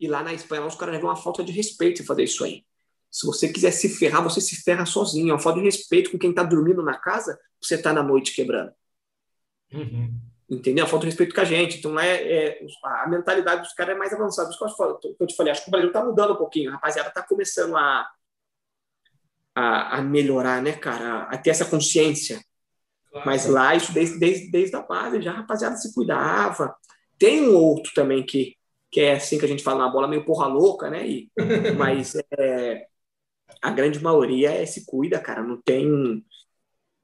[0.05, 2.65] E lá na Espanha, os caras levam uma falta de respeito fazer isso aí.
[3.11, 5.31] Se você quiser se ferrar, você se ferra sozinho.
[5.31, 8.35] É uma falta de respeito com quem tá dormindo na casa, você tá na noite
[8.35, 8.73] quebrando.
[9.73, 10.15] Uhum.
[10.51, 10.85] Entendeu?
[10.85, 11.79] A falta de respeito com a gente.
[11.79, 14.51] Então, é, é a mentalidade dos caras é mais avançada.
[14.51, 16.71] Isso que eu, te falei, acho que o Brasil tá mudando um pouquinho.
[16.71, 18.09] A rapaziada tá começando a,
[19.55, 21.23] a, a melhorar, né, cara?
[21.23, 22.41] A ter essa consciência
[23.25, 26.75] mas lá, isso desde, desde, desde a base, já a rapaziada se cuidava.
[27.19, 28.57] Tem um outro também que,
[28.95, 31.05] que é assim que a gente fala na bola, meio porra louca, né?
[31.05, 31.29] E,
[31.77, 32.87] mas é,
[33.61, 35.43] a grande maioria é, se cuida, cara.
[35.43, 36.25] Não tem.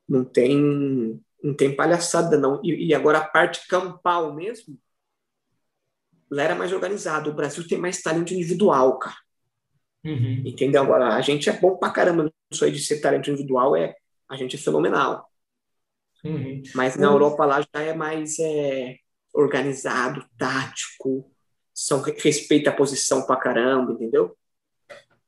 [0.09, 1.21] Não tem.
[1.43, 2.61] Não tem palhaçada, não.
[2.63, 4.79] E, e agora a parte campal mesmo,
[6.31, 7.31] lá era mais organizado.
[7.31, 9.17] O Brasil tem mais talento individual, cara.
[10.05, 10.45] Uhum.
[10.47, 10.83] Entendeu?
[10.83, 13.97] Agora, a gente é bom pra caramba nisso aí de ser talento individual, é,
[14.29, 15.29] a gente é fenomenal.
[16.25, 16.63] Uhum.
[16.73, 18.97] Mas na Europa lá já é mais é,
[19.35, 21.29] organizado, tático,
[21.81, 24.37] são, respeita a posição pra caramba, entendeu?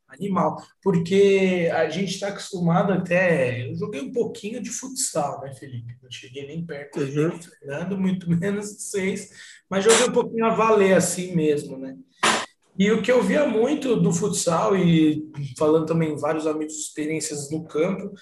[0.07, 3.67] Animal, porque a gente está acostumado até.
[3.67, 5.97] Eu joguei um pouquinho de futsal, né, Felipe?
[6.03, 7.39] Não cheguei nem perto uhum.
[7.39, 9.31] de Fernando, muito menos de seis,
[9.71, 11.97] mas joguei um pouquinho a valer assim mesmo, né?
[12.79, 17.65] E o que eu via muito do futsal, e falando também vários amigos experiências no
[17.65, 18.13] campo,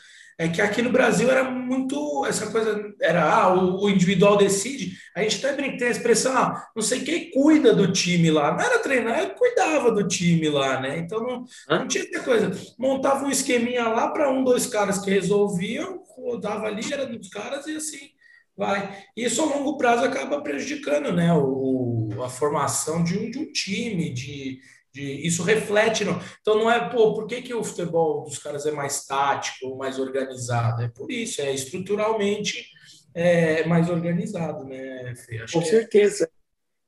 [0.40, 4.96] é que aqui no Brasil era muito essa coisa, era ah, o, o individual decide.
[5.14, 8.50] A gente também tem a expressão, ah, não sei quem cuida do time lá.
[8.50, 10.96] Não era treinar, eu cuidava do time lá, né?
[10.96, 12.50] Então não, não tinha essa coisa.
[12.78, 17.66] Montava um esqueminha lá para um, dois caras que resolviam, rodava ali, era dos caras
[17.66, 18.10] e assim
[18.56, 18.94] Vai.
[19.16, 24.12] Isso a longo prazo acaba prejudicando né, o, a formação de um, de um time,
[24.12, 24.60] de,
[24.92, 26.04] de, isso reflete.
[26.04, 29.76] No, então não é, pô, por que, que o futebol dos caras é mais tático,
[29.76, 30.82] mais organizado?
[30.82, 32.66] É por isso, é estruturalmente
[33.14, 35.38] é, mais organizado, né, Fê?
[35.38, 36.24] Acho Com é certeza.
[36.24, 36.28] É...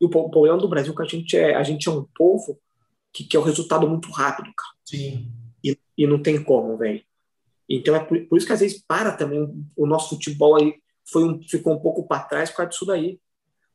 [0.00, 2.58] E o problema do Brasil é que a gente é, a gente é um povo
[3.12, 4.74] que quer o resultado muito rápido, cara.
[4.84, 5.30] Sim.
[5.62, 7.02] E, e não tem como, velho.
[7.68, 11.24] Então é por, por, isso que às vezes para também o nosso futebol aí foi
[11.24, 13.20] um, ficou um pouco para trás por causa disso daí.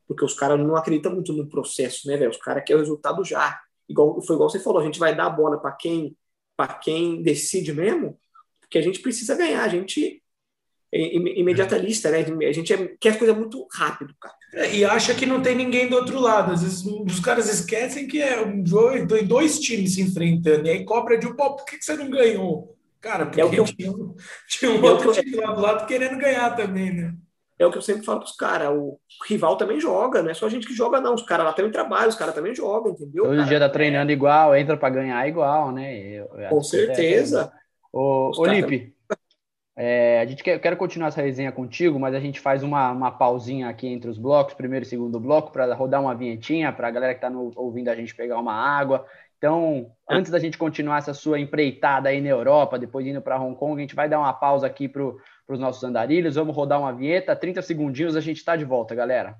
[0.06, 2.30] Porque os caras não acreditam muito no processo, né, velho?
[2.30, 3.60] Os caras querem o resultado já.
[3.88, 6.16] Igual, foi igual você falou, a gente vai dar a bola para quem,
[6.56, 8.18] para quem decide mesmo,
[8.60, 10.22] porque a gente precisa ganhar, a gente
[10.92, 12.24] é imediatalista, né?
[12.48, 14.34] A gente é, quer as coisas muito rápido, cara.
[14.54, 16.52] É, e acha que não tem ninguém do outro lado.
[16.52, 20.84] Às vezes os caras esquecem que é um jogo, dois times se enfrentando, e aí
[20.84, 22.74] cobra de um pô, por que você não ganhou?
[23.00, 23.64] Cara, porque é o que eu...
[23.64, 23.92] tinha,
[24.48, 27.14] tinha um é outro time lá do lado querendo ganhar também, né?
[27.58, 30.34] É o que eu sempre falo para os caras, o rival também joga, não é
[30.34, 31.14] só a gente que joga, não.
[31.14, 33.24] Os caras lá também trabalham, os caras também jogam, entendeu?
[33.24, 33.48] Todo cara?
[33.48, 36.24] dia tá treinando igual, entra para ganhar igual, né?
[36.48, 37.52] Com certeza.
[37.92, 38.94] Ô, Lipe,
[39.76, 42.92] é, a gente quer, eu quero continuar essa resenha contigo, mas a gente faz uma,
[42.92, 46.86] uma pausinha aqui entre os blocos, primeiro e segundo bloco, para rodar uma vinhetinha, para
[46.86, 49.04] a galera que está ouvindo a gente pegar uma água.
[49.38, 53.56] Então, antes da gente continuar essa sua empreitada aí na Europa, depois indo para Hong
[53.56, 55.02] Kong, a gente vai dar uma pausa aqui para
[55.48, 59.36] os nossos andarilhos, vamos rodar uma vinheta, 30 segundinhos, a gente está de volta, galera.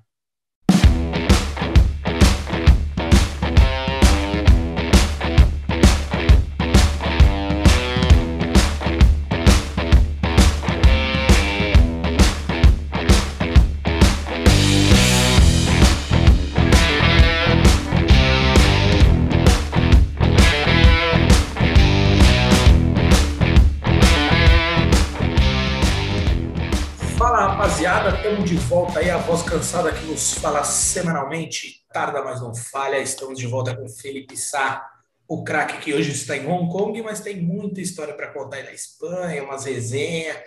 [28.79, 32.97] Volta aí, a voz cansada que nos fala semanalmente, tarda, mas não falha.
[32.97, 34.89] Estamos de volta com Felipe Sá,
[35.27, 38.63] o craque que hoje está em Hong Kong, mas tem muita história para contar aí
[38.63, 40.37] na Espanha, umas resenhas.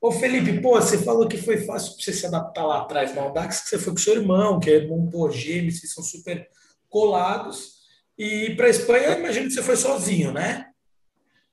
[0.00, 3.20] Ô Felipe, pô, você falou que foi fácil para você se adaptar lá atrás no
[3.20, 6.44] Audax, que você foi com seu irmão, que é irmão pô, gêmeos, vocês são super
[6.88, 7.76] colados.
[8.18, 10.66] E para Espanha, imagino que você foi sozinho, né?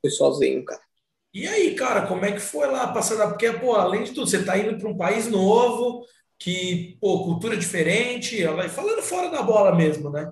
[0.02, 0.82] Fui sozinho, cara.
[1.32, 3.28] E aí, cara, como é que foi lá passando?
[3.30, 6.04] Porque, pô, além de tudo, você está indo para um país novo,
[6.43, 10.29] que, pô, cultura diferente, falando fora da bola mesmo, né?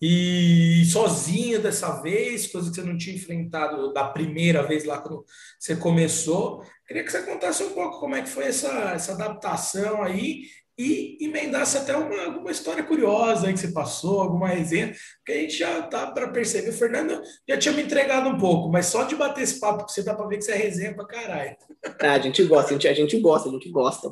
[0.00, 5.26] E sozinho dessa vez, coisa que você não tinha enfrentado da primeira vez lá quando
[5.60, 6.64] você começou.
[6.88, 10.44] Queria que você contasse um pouco como é que foi essa, essa adaptação aí
[10.78, 15.42] e emendasse até uma, alguma história curiosa aí que você passou, alguma resenha, porque a
[15.42, 16.70] gente já tá para perceber.
[16.70, 19.88] O Fernando já tinha me entregado um pouco, mas só de bater esse papo com
[19.88, 21.56] você dá para ver que você é resenha para caralho.
[22.00, 24.08] Ah, a gente gosta, a gente, a gente gosta, a gente gosta.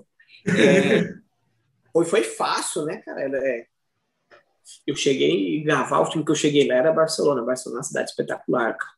[0.47, 1.15] É,
[1.93, 3.23] foi, foi fácil, né, cara?
[3.23, 3.67] É,
[4.87, 7.43] eu cheguei a gravar, o time que eu cheguei lá era Barcelona.
[7.43, 8.95] Barcelona é uma cidade espetacular, cara.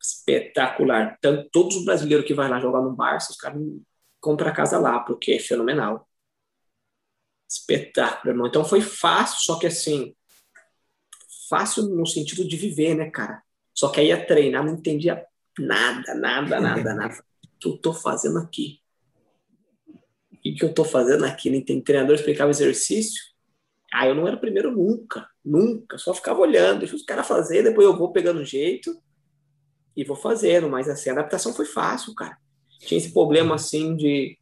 [0.00, 1.18] Espetacular.
[1.20, 3.60] Tanto, todos os brasileiros que vai lá jogar no Barça, os caras
[4.20, 6.08] compram a casa lá, porque é fenomenal
[7.48, 8.46] espetáculo, irmão.
[8.46, 10.14] Então foi fácil, só que assim,
[11.48, 13.42] fácil no sentido de viver, né, cara?
[13.74, 15.24] Só que aí ia treinar, não entendia
[15.58, 17.24] nada, nada, nada, nada.
[17.44, 18.79] O que eu tô fazendo aqui?
[20.40, 21.50] O que eu tô fazendo aqui?
[21.50, 23.22] Nem tem treinador explicava exercício.
[23.92, 25.98] Ah, eu não era o primeiro nunca, nunca.
[25.98, 28.96] Só ficava olhando, deixa os caras fazer, depois eu vou pegando jeito
[29.96, 30.68] e vou fazendo.
[30.68, 32.38] Mas assim, a adaptação foi fácil, cara.
[32.78, 34.38] Tinha esse problema assim de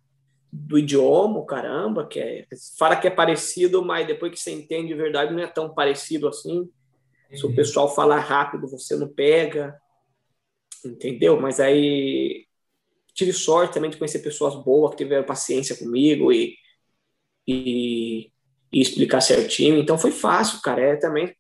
[0.51, 2.47] do idioma, caramba, que é,
[2.79, 6.27] fala que é parecido, mas depois que você entende de verdade não é tão parecido
[6.27, 6.61] assim.
[6.61, 7.37] Uhum.
[7.37, 7.55] Se o uhum.
[7.55, 9.79] pessoal falar rápido, você não pega,
[10.85, 11.39] entendeu?
[11.41, 12.47] Mas aí
[13.19, 16.57] tive sorte também de conhecer pessoas boas que tiveram paciência comigo e,
[17.47, 18.31] e,
[18.73, 19.79] e explicar certinho.
[19.79, 20.81] Então foi fácil, cara.
[20.81, 21.35] É também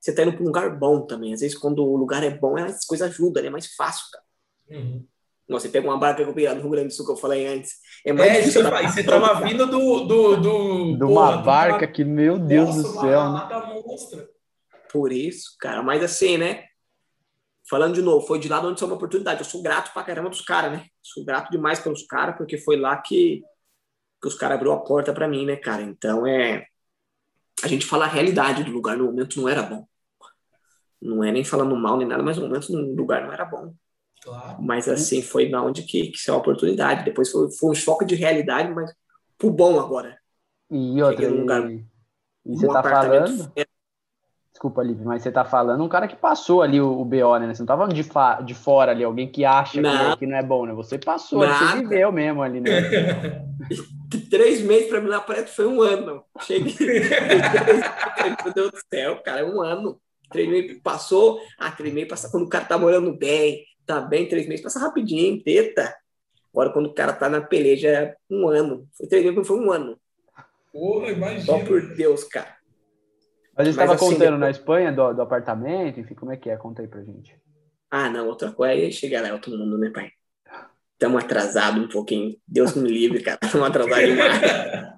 [0.00, 1.34] você tá indo para um lugar bom também.
[1.34, 3.48] Às vezes quando o lugar é bom, as coisas ajudam, né?
[3.48, 4.24] é mais fácil, cara.
[4.70, 5.04] Uhum.
[5.48, 7.74] Você pega uma barca que eu no Rio Grande do Sul, que eu falei antes.
[8.04, 8.62] É, mais é difícil.
[8.64, 10.00] Você, você tava vindo do.
[10.04, 13.20] do, do de uma porra, barca que, meu Deus Nossa, do céu.
[13.20, 13.48] Lá
[14.90, 15.84] Por isso, cara.
[15.84, 16.64] Mas assim, né?
[17.68, 19.40] Falando de novo, foi de lá onde foi uma oportunidade.
[19.40, 20.86] Eu sou grato pra caramba dos caras, né?
[21.02, 23.42] Sou grato demais pelos caras, porque foi lá que,
[24.22, 25.82] que os caras abriu a porta para mim, né, cara?
[25.82, 26.64] Então é.
[27.64, 28.96] A gente fala a realidade do lugar.
[28.96, 29.86] No momento não era bom.
[31.00, 33.74] Não é nem falando mal nem nada, mas no momento no lugar não era bom.
[34.22, 34.62] Claro.
[34.62, 37.04] Mas assim, foi na onde que, que saiu a oportunidade.
[37.04, 38.92] Depois foi, foi um choque de realidade, mas
[39.36, 40.18] pro bom agora.
[40.70, 41.86] E outra, lugar, e,
[42.44, 43.52] e você tá falando...
[44.66, 47.54] Desculpa, Liv, mas você tá falando um cara que passou ali o, o BO, né?
[47.54, 48.40] Você não tava de, fa...
[48.40, 50.72] de fora ali, alguém que acha que, é, que, não é bom, né?
[50.72, 52.70] Você passou, você viveu mesmo ali, né?
[54.28, 56.24] três meses para mim na praia foi um ano.
[56.40, 56.74] Cheguei.
[58.44, 60.00] Meu Deus do céu, cara, é um ano.
[60.32, 61.40] Três meses passou.
[61.56, 64.80] Ah, três meses passa quando o cara tá morando bem, tá bem, três meses passa
[64.80, 65.94] rapidinho, teta.
[66.52, 68.88] Agora, quando o cara tá na peleja, é um ano.
[68.96, 69.96] Foi três meses, foi um ano.
[70.72, 71.44] Porra, imagina.
[71.44, 72.55] Só por Deus, cara.
[73.56, 74.40] Mas você estava assim, contando depois...
[74.40, 76.56] na Espanha do, do, apartamento, enfim, como é que é?
[76.56, 77.36] Conta aí pra gente.
[77.90, 80.10] Ah, não, outra coisa aí chegar lá, outro mundo, né, pai?
[80.92, 82.36] Estamos atrasados um pouquinho.
[82.46, 83.38] Deus me livre, cara.
[83.42, 84.96] Estamos atrasados demais.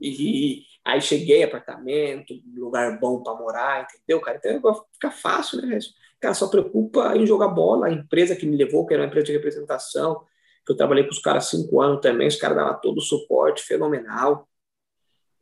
[0.00, 4.40] E aí cheguei, apartamento, lugar bom para morar, entendeu, cara?
[4.42, 5.78] Então fica fácil, né?
[6.18, 7.86] Cara, só preocupa em jogar bola.
[7.86, 10.24] A empresa que me levou, que era uma empresa de representação,
[10.64, 13.62] que eu trabalhei com os caras cinco anos também, os caras davam todo o suporte
[13.62, 14.48] fenomenal,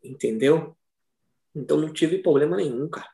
[0.03, 0.77] entendeu?
[1.59, 3.09] Então não tive problema nenhum, cara.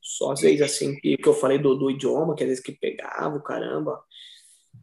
[0.00, 2.72] Só às vezes assim que, que eu falei do, do idioma, que às vezes que
[2.72, 4.02] pegava, caramba,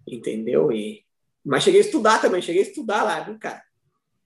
[0.07, 0.71] entendeu?
[0.71, 1.05] E
[1.45, 3.63] mas cheguei a estudar também, cheguei a estudar lá, viu, cara?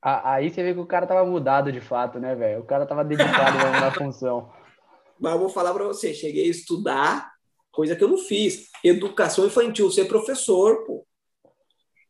[0.01, 2.61] Aí você vê que o cara tava mudado de fato, né, velho?
[2.61, 4.51] O cara tava dedicado na função.
[5.19, 7.31] Mas eu vou falar para você, cheguei a estudar,
[7.71, 8.69] coisa que eu não fiz.
[8.83, 11.05] Educação infantil, ser professor, pô.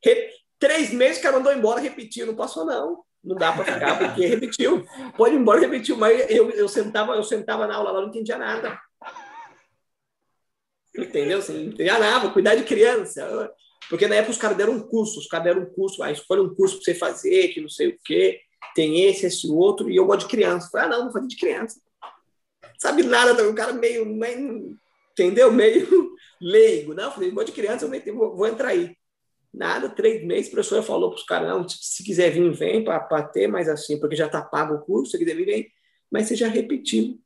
[0.04, 0.32] Re...
[0.58, 3.04] Três meses o cara mandou embora, repetiu, não passou não.
[3.24, 4.86] Não dá para ficar, porque repetiu.
[5.16, 8.38] Pode ir embora, repetiu, mas eu, eu, sentava, eu sentava na aula lá, não entendia
[8.38, 8.78] nada.
[10.96, 11.40] Entendeu?
[11.40, 13.52] Assim, não entendia nada, cuidar de criança.
[13.90, 16.42] Porque na época os caras deram um curso, os caras deram um curso, aí escolhe
[16.42, 18.42] um curso para você fazer, que não sei o quê,
[18.76, 20.68] tem esse, esse outro, e eu gosto de criança.
[20.68, 21.80] Eu falei, ah, não, vou fazer de criança.
[22.78, 24.78] Sabe nada, um cara meio, meio
[25.12, 25.52] entendeu?
[25.52, 26.94] Meio leigo.
[26.94, 28.96] Não, eu falei, gosto de criança, eu vou, vou entrar aí.
[29.54, 33.24] Nada, três meses, a professora falou para os caras, não, se quiser vir, vem para
[33.24, 35.72] ter, mas assim, porque já está pago o curso, se quiser vir, vem.
[36.12, 37.20] Mas você já repetiu.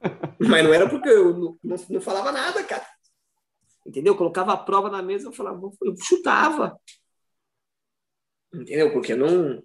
[0.38, 2.86] mas não era porque eu não, não, não falava nada, cara
[3.88, 4.12] entendeu?
[4.12, 6.78] Eu colocava a prova na mesa, eu falava, eu chutava,
[8.54, 8.92] entendeu?
[8.92, 9.62] Porque não,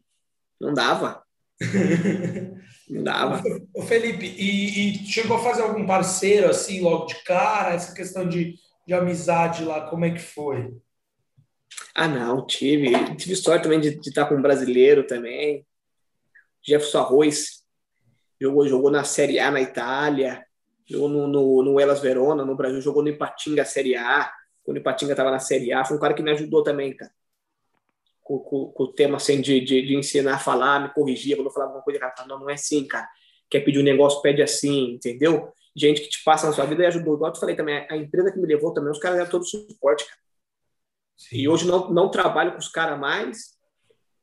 [0.59, 1.21] não dava.
[2.89, 3.43] não dava.
[3.73, 7.73] Ô Felipe, e, e, chegou a fazer algum parceiro assim logo de cara?
[7.73, 8.55] Essa questão de,
[8.87, 10.73] de amizade lá, como é que foi?
[11.95, 12.91] Ah, não, tive.
[13.15, 15.65] Tive história também de, de estar com um brasileiro também.
[16.61, 17.63] Jefferson Arroz
[18.39, 20.45] jogou, jogou na Série A na Itália
[20.85, 24.31] jogou no, no, no Elas Verona, no Brasil, jogou no Ipatinga Série A,
[24.63, 27.11] quando o Ipatinga estava na Série A, foi um cara que me ajudou também, cara.
[28.21, 31.47] Com, com, com o tema assim, de, de, de, ensinar a falar, me corrigia quando
[31.47, 33.07] eu falava alguma coisa, cara, não, não é assim, cara.
[33.49, 35.51] Quer pedir um negócio, pede assim, entendeu?
[35.75, 37.15] Gente que te passa na sua vida e ajudou.
[37.15, 39.41] Igual eu te falei também, a empresa que me levou também, os caras deram todo
[39.41, 40.19] o suporte, cara.
[41.29, 41.37] Sim.
[41.37, 43.53] E hoje não, não trabalho com os caras mais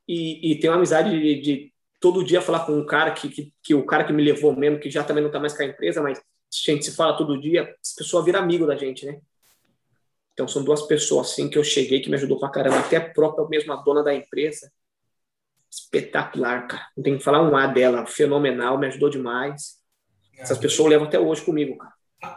[0.07, 3.55] e, e tenho uma amizade de, de, todo dia falar com um cara que, que,
[3.63, 5.67] que, o cara que me levou mesmo, que já também não está mais com a
[5.67, 9.21] empresa, mas a gente se fala todo dia, essa pessoa vira amigo da gente, né?
[10.33, 13.11] Então são duas pessoas assim que eu cheguei que me ajudou pra caramba, até a
[13.11, 14.71] própria mesma dona da empresa.
[15.71, 16.87] Espetacular, cara.
[16.97, 19.79] Não tem que falar um A dela, fenomenal, me ajudou demais.
[20.37, 21.95] Essas pessoas levam até hoje comigo, cara.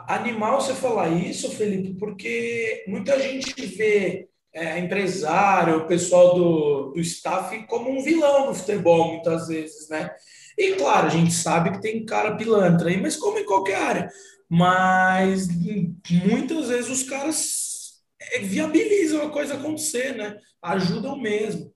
[0.08, 7.00] Animal você falar isso, Felipe, porque muita gente vê é, empresário, o pessoal do, do
[7.00, 10.12] staff como um vilão no futebol, muitas vezes, né?
[10.58, 14.10] E claro, a gente sabe que tem cara pilantra aí, mas como em qualquer área.
[14.48, 15.48] Mas
[16.26, 20.38] muitas vezes os caras é, viabilizam a coisa acontecer, né?
[20.62, 21.74] Ajudam mesmo.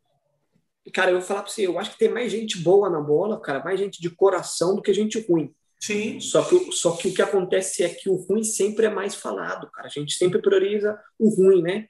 [0.93, 3.41] Cara, eu vou falar para você, eu acho que tem mais gente boa na bola,
[3.41, 5.53] cara, mais gente de coração do que gente ruim.
[5.80, 6.19] Sim.
[6.19, 9.69] Só que, só que o que acontece é que o ruim sempre é mais falado,
[9.71, 9.88] cara.
[9.88, 11.88] A gente sempre prioriza o ruim, né?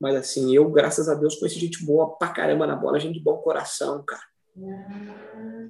[0.00, 3.22] Mas assim, eu, graças a Deus, conheci gente boa pra caramba na bola, gente de
[3.22, 4.22] bom coração, cara.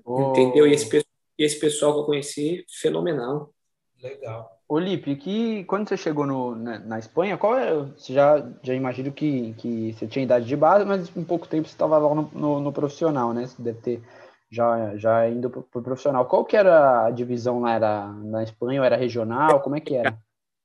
[0.05, 0.31] Oh.
[0.31, 0.67] Entendeu?
[0.67, 1.05] E esse,
[1.37, 3.53] esse pessoal que eu conheci, fenomenal.
[4.01, 4.57] Legal.
[4.69, 7.75] Olipe, que quando você chegou no, na, na, Espanha, qual é?
[7.75, 11.67] Você já, já imagino que, que você tinha idade de base, mas um pouco tempo
[11.67, 13.49] você estava lá no, no, no, profissional, né?
[13.49, 14.03] Você deve ter
[14.49, 16.25] já, já indo para o profissional.
[16.27, 17.75] Qual que era a divisão lá?
[17.75, 19.61] Era na Espanha ou era regional?
[19.61, 20.17] Como é que era?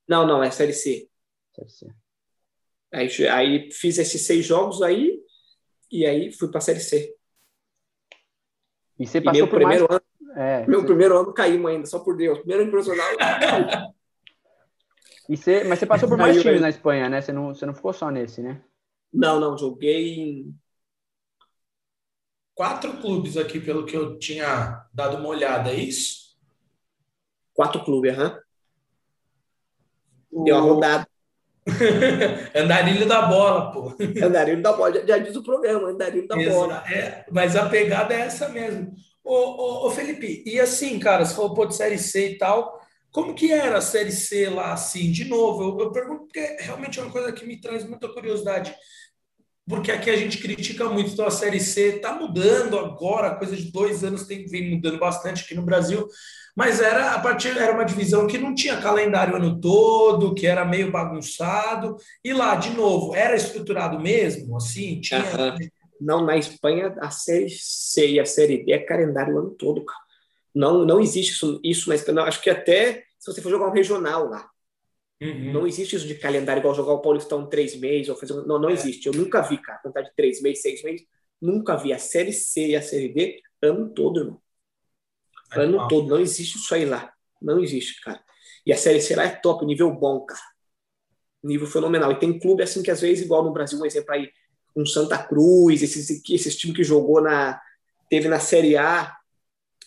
[0.08, 1.08] Não, não, é Série C.
[1.52, 2.05] Série C.
[2.96, 5.20] Aí, aí fiz esses seis jogos aí
[5.92, 7.14] e aí fui para a Série C.
[8.98, 10.00] E você passou e por primeiro mais...
[10.00, 10.86] ano, é, meu você...
[10.86, 12.38] primeiro ano caímos ainda, só por Deus.
[12.38, 13.06] Primeiro ano profissional.
[15.28, 17.20] e você, mas você passou por mais times na Espanha, né?
[17.20, 18.64] Você não, você não ficou só nesse, né?
[19.12, 20.54] Não, não, joguei em
[22.54, 26.34] quatro clubes aqui, pelo que eu tinha dado uma olhada, é isso?
[27.52, 28.40] Quatro clubes, aham.
[30.32, 30.44] Uhum.
[30.44, 31.15] Deu uma rodada.
[32.54, 33.94] andarilho da bola, pô.
[34.24, 36.84] Andarilho da bola, já, já diz o programa, andarilho da bola.
[36.88, 38.94] É, mas a pegada é essa mesmo.
[39.24, 42.80] Ô, ô, ô, Felipe, e assim, cara, você falou pô, de Série C e tal,
[43.10, 45.10] como que era a Série C lá, assim?
[45.10, 48.72] De novo, eu, eu pergunto porque realmente é uma coisa que me traz muita curiosidade.
[49.68, 53.72] porque aqui a gente critica muito, então a Série C está mudando agora, coisa de
[53.72, 56.06] dois anos tem vem mudando bastante aqui no Brasil,
[56.56, 60.46] mas era a partir era uma divisão que não tinha calendário o ano todo, que
[60.46, 65.20] era meio bagunçado, e lá, de novo, era estruturado mesmo, assim, tinha...
[65.20, 65.68] Uhum.
[65.98, 69.82] Não, na Espanha, a Série C e a Série D é calendário o ano todo,
[69.82, 70.00] cara.
[70.54, 72.22] Não, não existe isso, isso na Espanha.
[72.22, 74.46] Acho que até se você for jogar um regional lá,
[75.20, 75.52] Uhum.
[75.52, 78.34] Não existe isso de calendário igual jogar o Paulistão três meses ou fazer.
[78.34, 78.72] Não, não é.
[78.72, 79.06] existe.
[79.06, 79.80] Eu nunca vi, cara.
[79.82, 81.06] Contar de três meses, seis meses.
[81.40, 84.40] Nunca vi a Série C e a Série D ano todo, irmão.
[85.52, 85.88] É ano mal.
[85.88, 86.08] todo.
[86.08, 87.12] Não existe isso aí lá.
[87.40, 88.22] Não existe, cara.
[88.64, 90.40] E a Série C lá é top, nível bom, cara.
[91.42, 92.10] Nível fenomenal.
[92.12, 94.30] E tem clube assim que às vezes, igual no Brasil, um exemplo aí,
[94.74, 97.60] um Santa Cruz, esses, esses times que jogou na.
[98.08, 99.16] Teve na Série A,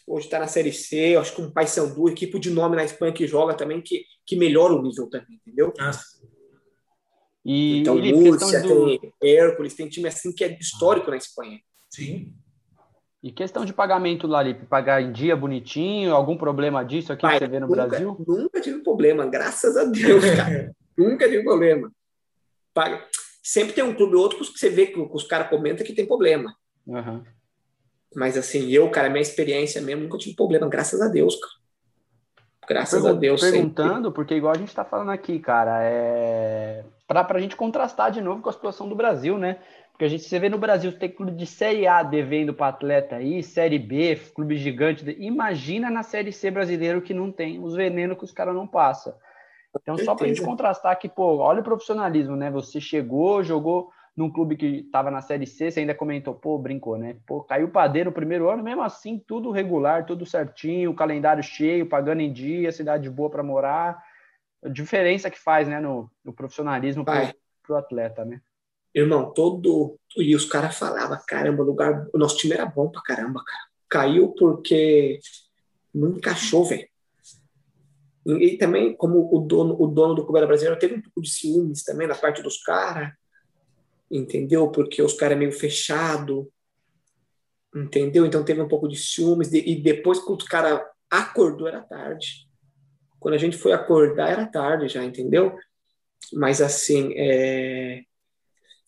[0.10, 3.28] hoje está na Série C, acho que um Paysandu, equipe de nome na Espanha que
[3.28, 5.72] joga também, que, que melhora o nível também, entendeu?
[5.78, 6.04] Nossa.
[7.46, 9.00] E, então, e Múrcia, do...
[9.00, 11.60] tem Hércules, tem time assim que é histórico na Espanha.
[11.90, 12.34] Sim.
[13.22, 17.40] E questão de pagamento, Laripe, pagar em dia bonitinho, algum problema disso aqui Pai, que
[17.40, 18.26] você vê no nunca, Brasil?
[18.26, 20.74] Nunca tive problema, graças a Deus, cara.
[20.98, 21.92] nunca tive problema.
[22.74, 23.04] Paga.
[23.44, 26.06] Sempre tem um clube ou outro que você vê que os caras comentam que tem
[26.06, 26.54] problema.
[26.88, 27.24] Uhum.
[28.16, 31.54] Mas assim, eu, cara, minha experiência mesmo, nunca tive problema, graças a Deus, cara.
[32.70, 33.42] Graças Pergun a Deus.
[33.42, 34.12] Perguntando, sempre.
[34.12, 38.42] porque igual a gente está falando aqui, cara, é para a gente contrastar de novo
[38.42, 39.58] com a situação do Brasil, né?
[40.00, 43.18] Porque a gente você vê no Brasil, tem clube de Série A devendo para atleta
[43.18, 45.04] aí, Série B, clube gigante.
[45.20, 49.14] Imagina na Série C brasileiro que não tem os venenos que os caras não passam.
[49.76, 52.50] Então, só para a gente contrastar que, pô, olha o profissionalismo, né?
[52.50, 56.98] Você chegou, jogou num clube que estava na Série C, você ainda comentou, pô, brincou,
[56.98, 57.18] né?
[57.28, 62.22] Pô, caiu padeiro no primeiro ano, mesmo assim, tudo regular, tudo certinho, calendário cheio, pagando
[62.22, 64.02] em dia, cidade boa para morar.
[64.64, 67.34] A diferença que faz, né, no, no profissionalismo para
[67.68, 68.40] o atleta, né?
[68.94, 69.98] Irmão, todo.
[70.18, 72.08] E os caras falavam, caramba, lugar.
[72.14, 73.70] O nosso time era bom pra caramba, cara.
[73.90, 75.20] Caiu porque
[75.94, 76.88] não encaixou, velho.
[78.26, 81.84] E, também, como o dono, o dono do Clube Brasileiro teve um pouco de ciúmes
[81.84, 83.12] também na parte dos caras
[84.10, 84.72] entendeu?
[84.72, 86.52] Porque os caras é meio fechado,
[87.76, 88.26] entendeu?
[88.26, 92.48] Então teve um pouco de ciúmes, de, e depois que os cara acordou era tarde.
[93.20, 95.56] Quando a gente foi acordar era tarde já, entendeu?
[96.34, 98.04] Mas assim, é,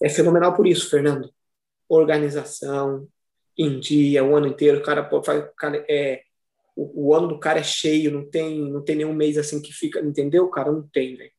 [0.02, 1.32] é fenomenal por isso, Fernando.
[1.88, 3.08] Organização,
[3.58, 5.46] em dia, o ano inteiro, o cara faz,
[5.90, 6.22] é,
[6.76, 9.72] o, o, ano do cara é cheio, não tem, não tem nenhum mês assim que
[9.72, 10.46] fica, entendeu?
[10.46, 11.32] O cara não tem, velho.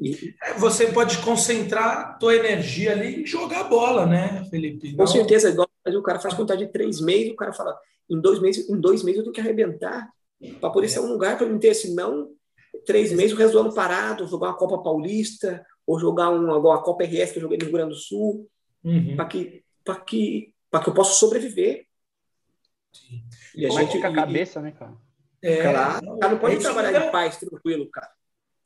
[0.00, 0.34] E...
[0.42, 4.90] É, você pode concentrar tua energia ali e jogar bola, né, Felipe?
[4.90, 4.98] Não...
[4.98, 7.78] Com certeza, igual o cara faz contar de três meses, o cara fala,
[8.10, 10.08] em dois meses, em dois meses eu tenho que arrebentar
[10.60, 10.90] para poder é.
[10.90, 12.30] ser um lugar para me ter, senão
[12.86, 16.82] três meses o resto do ano parado, jogar uma Copa Paulista ou jogar uma, uma
[16.82, 18.46] Copa RS que eu joguei no Rio Grande do Sul,
[18.84, 19.16] uhum.
[19.16, 21.86] para que para que para que eu possa sobreviver.
[22.92, 23.24] Sim.
[23.56, 24.94] E a gente fica a cabeça, né, cara?
[25.40, 28.10] É, claro, o cara não pode trabalhar em paz, tranquilo, cara.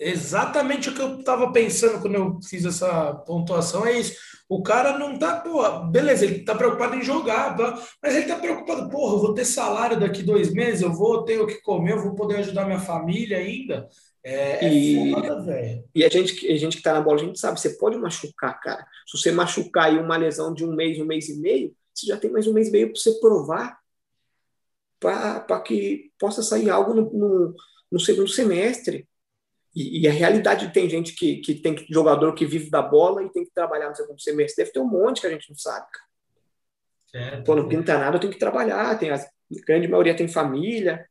[0.05, 4.15] Exatamente o que eu estava pensando quando eu fiz essa pontuação é isso.
[4.49, 7.57] O cara não tá, pô, beleza, ele tá preocupado em jogar,
[8.03, 11.41] mas ele tá preocupado, porra, eu vou ter salário daqui dois meses, eu vou ter
[11.41, 13.89] o que comer, eu vou poder ajudar minha família ainda.
[14.25, 15.85] É, é e, foda, velho.
[15.95, 18.61] E a gente, a gente que tá na bola, a gente sabe, você pode machucar,
[18.61, 18.87] cara.
[19.07, 22.17] Se você machucar aí uma lesão de um mês, um mês e meio, você já
[22.17, 23.79] tem mais um mês e meio para você provar
[25.01, 27.55] para que possa sair algo no, no,
[27.91, 29.09] no segundo semestre.
[29.75, 33.31] E, e, a realidade tem gente que, que tem jogador que vive da bola e
[33.31, 34.65] tem que trabalhar no segundo semestre.
[34.65, 37.43] Deve ter um monte que a gente não sabe, cara.
[37.45, 38.99] Quando pinta nada, tem que trabalhar.
[38.99, 39.21] Tem a
[39.67, 41.07] grande maioria tem família.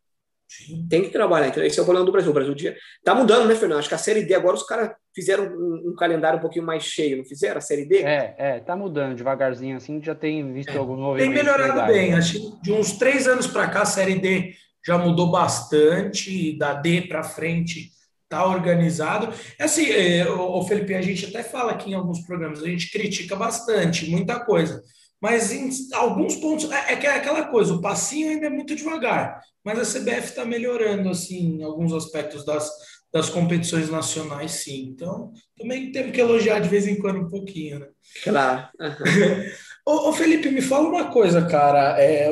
[0.48, 0.86] Sim.
[0.90, 1.48] Tem que trabalhar.
[1.48, 2.30] Então, esse é o problema do Brasil.
[2.30, 3.80] O Brasil dia tá mudando, né, Fernando?
[3.80, 6.84] Acho que a Série D agora os caras fizeram um, um, calendário um pouquinho mais
[6.84, 8.04] cheio, não fizeram a Série D?
[8.04, 10.04] É, é, tá mudando devagarzinho assim.
[10.04, 10.78] Já tem visto é.
[10.78, 11.34] alguns movimentos.
[11.34, 12.12] Tem melhorado bem.
[12.12, 12.18] Né?
[12.18, 14.54] Acho que de uns três anos para cá, a Série D
[14.86, 16.58] já mudou bastante.
[16.58, 17.92] Da D para frente
[18.32, 19.34] tá organizado.
[19.60, 22.90] É assim, é, o Felipe, a gente até fala aqui em alguns programas, a gente
[22.90, 24.82] critica bastante, muita coisa.
[25.22, 29.40] Mas em alguns pontos, é, é, é aquela coisa, o passinho ainda é muito devagar.
[29.64, 32.72] Mas a CBF está melhorando, assim, em alguns aspectos das,
[33.14, 34.88] das competições nacionais, sim.
[34.88, 37.88] Então, também temos que elogiar de vez em quando um pouquinho, né?
[38.24, 38.68] Claro.
[39.86, 42.02] ô, ô, Felipe, me fala uma coisa, cara.
[42.02, 42.32] É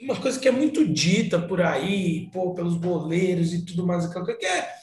[0.00, 4.46] uma coisa que é muito dita por aí, pô, pelos boleiros e tudo mais, que
[4.46, 4.77] é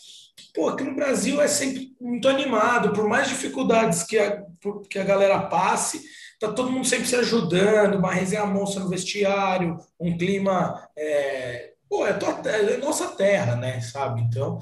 [0.54, 4.44] pô, aqui no Brasil é sempre muito animado, por mais dificuldades que a,
[4.90, 6.02] que a galera passe,
[6.40, 10.88] tá todo mundo sempre se ajudando, uma resenha monstra no vestiário, um clima.
[10.98, 13.80] É, pô, é, tua, é nossa terra, né?
[13.80, 14.22] Sabe?
[14.22, 14.60] Então,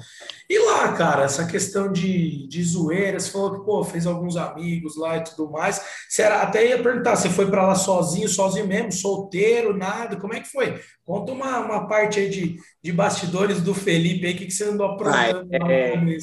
[0.48, 4.96] e lá, cara, essa questão de, de zoeira, você falou que, pô, fez alguns amigos
[4.96, 5.84] lá e tudo mais.
[6.08, 10.16] Você era, até ia perguntar, você foi para lá sozinho, sozinho mesmo, solteiro, nada?
[10.16, 10.80] Como é que foi?
[11.04, 14.64] Conta uma, uma parte aí de, de bastidores do Felipe aí, o que, que você
[14.64, 16.18] andou aprontando ah, é, é,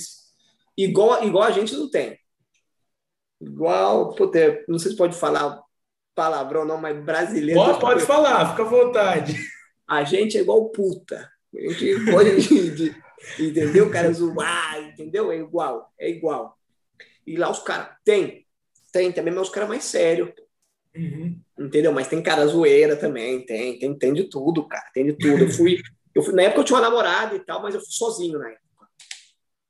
[0.78, 2.18] igual, igual a gente não tem.
[3.41, 5.59] Igual, puta, não sei se pode falar
[6.14, 7.59] palavrão não, mas brasileiro.
[7.59, 9.36] Pode, pode falar, fica à vontade.
[9.88, 11.30] A gente é igual puta.
[11.54, 12.96] A gente pode, de, de,
[13.40, 13.88] entendeu?
[13.88, 15.32] O cara zoar, entendeu?
[15.32, 16.58] É igual, é igual.
[17.26, 18.46] E lá os caras, tem,
[18.92, 20.32] tem também, mas os caras mais sérios.
[20.96, 21.40] Uhum.
[21.58, 21.92] Entendeu?
[21.92, 25.44] Mas tem cara zoeira também, tem, tem, tem de tudo, cara, tem de tudo.
[25.44, 25.78] Eu fui,
[26.14, 28.50] eu fui, na época eu tinha uma namorada e tal, mas eu fui sozinho na
[28.50, 28.62] época.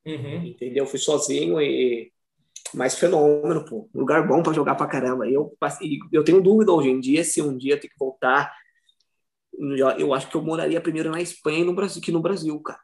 [0.05, 0.45] Uhum.
[0.45, 0.83] Entendeu?
[0.83, 2.11] Eu fui sozinho e.
[2.73, 3.89] Mas fenômeno, pô.
[3.93, 5.27] Lugar bom para jogar pra caramba.
[5.27, 5.55] Eu,
[6.11, 8.51] eu tenho dúvida hoje em dia se um dia tem que voltar
[9.97, 12.79] eu acho que eu moraria primeiro na Espanha e no Brasil, que no Brasil, cara.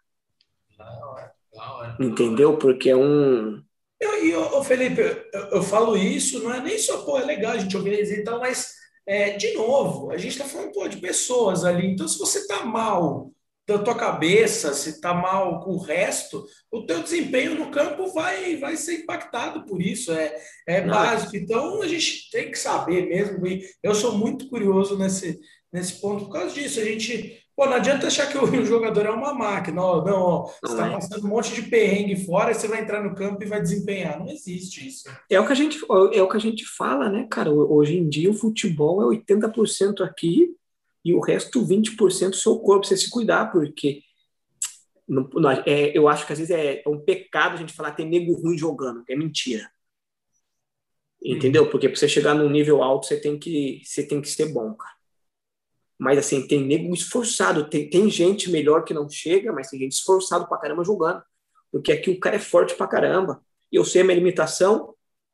[0.78, 1.98] Da hora, da hora.
[2.00, 2.58] Entendeu?
[2.58, 3.64] Porque é um.
[4.00, 7.58] Eu, eu, Felipe, eu, eu, falo isso, não é nem só, pô, é legal a
[7.58, 8.74] gente ouvir e tal, mas,
[9.08, 11.88] é, de novo, a gente está falando, pô, de pessoas ali.
[11.88, 13.32] Então, se você tá mal
[13.68, 18.56] da tua cabeça, se tá mal com o resto, o teu desempenho no campo vai,
[18.56, 20.34] vai ser impactado por isso, é,
[20.66, 21.36] é básico.
[21.36, 25.38] Então, a gente tem que saber mesmo, e eu sou muito curioso nesse,
[25.72, 26.80] nesse ponto por causa disso.
[26.80, 27.43] A gente.
[27.55, 29.82] Pô, não adianta achar que o jogador é uma máquina.
[29.82, 30.91] Não, não ó, você está é.
[30.91, 34.20] passando um monte de perrengue fora e você vai entrar no campo e vai desempenhar.
[34.20, 35.09] Não existe isso.
[35.30, 35.80] É o que a gente,
[36.13, 37.51] é o que a gente fala, né, cara?
[37.51, 40.55] Hoje em dia o futebol é 80% aqui
[41.03, 44.01] e o resto 20% seu corpo, você se cuidar, porque
[45.07, 47.91] não, não, é, eu acho que às vezes é, é, um pecado a gente falar
[47.91, 49.72] que tem nego ruim jogando, é mentira.
[51.24, 51.63] Entendeu?
[51.63, 51.70] Uhum.
[51.70, 54.74] Porque para você chegar num nível alto, você tem que, você tem que ser bom,
[54.74, 54.97] cara.
[55.98, 59.93] Mas assim, tem nego esforçado, tem, tem gente melhor que não chega, mas tem gente
[59.93, 61.24] esforçado pra caramba jogando.
[61.72, 63.41] Porque aqui o cara é forte pra caramba.
[63.72, 64.93] Eu sei a minha limitação,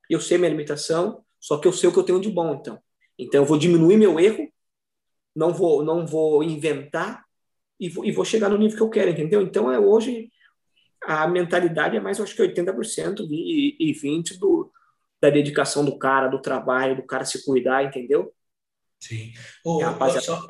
[0.09, 2.55] eu sei a minha limitação, só que eu sei o que eu tenho de bom,
[2.55, 2.79] então.
[3.19, 4.49] Então eu vou diminuir meu erro,
[5.35, 7.23] não vou, não vou inventar
[7.79, 9.41] e vou, e vou chegar no nível que eu quero, entendeu?
[9.41, 10.29] Então é hoje
[11.05, 14.71] a mentalidade é mais, eu acho que 80% e, e 20% do,
[15.21, 18.33] da dedicação do cara, do trabalho, do cara se cuidar, entendeu?
[19.07, 19.33] Sim.
[19.65, 19.81] Oh,
[20.21, 20.47] só,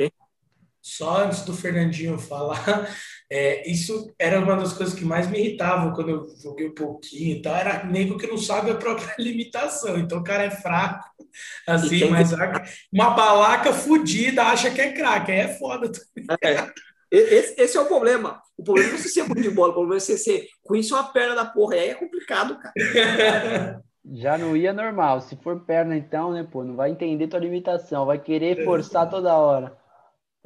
[0.80, 2.88] só, antes do Fernandinho falar,
[3.32, 7.38] é, isso era uma das coisas que mais me irritavam quando eu joguei um pouquinho
[7.38, 7.56] e tal.
[7.56, 9.98] Era nego que não sabe a própria limitação.
[9.98, 11.10] Então o cara é fraco,
[11.68, 12.32] assim, mas
[12.92, 15.32] uma balaca fodida acha que é craque.
[15.32, 15.92] Aí é foda.
[16.44, 16.72] É.
[17.10, 18.42] Esse, esse, é o problema.
[18.58, 20.94] O problema não é você ser bom de bola, o problema é você ser conhecer
[20.94, 21.76] uma perna da porra.
[21.76, 23.84] Aí é complicado, cara.
[24.12, 25.22] Já não ia normal.
[25.22, 29.38] Se for perna, então, né, pô, não vai entender tua limitação, vai querer forçar toda
[29.38, 29.78] hora.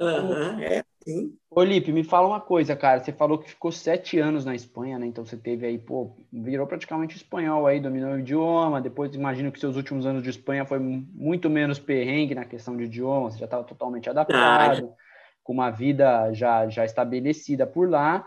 [0.00, 1.36] Uhum, é, sim.
[1.50, 3.00] Ô, Lipe, me fala uma coisa, cara.
[3.00, 5.06] Você falou que ficou sete anos na Espanha, né?
[5.06, 8.80] Então você teve aí, pô, virou praticamente espanhol aí, dominou o idioma.
[8.80, 12.84] Depois imagino que seus últimos anos de Espanha foi muito menos perrengue na questão de
[12.84, 15.02] idioma, você já estava totalmente adaptado, ah,
[15.42, 18.24] com uma vida já, já estabelecida por lá.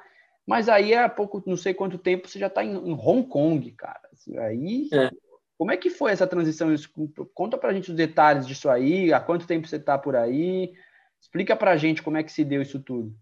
[0.52, 3.72] Mas aí há pouco, não sei quanto tempo, você já está em, em Hong Kong,
[3.72, 4.02] cara.
[4.40, 5.10] Aí, é.
[5.58, 6.68] como é que foi essa transição?
[7.34, 10.74] Conta pra gente os detalhes disso aí, há quanto tempo você tá por aí?
[11.22, 13.16] Explica pra gente como é que se deu isso tudo.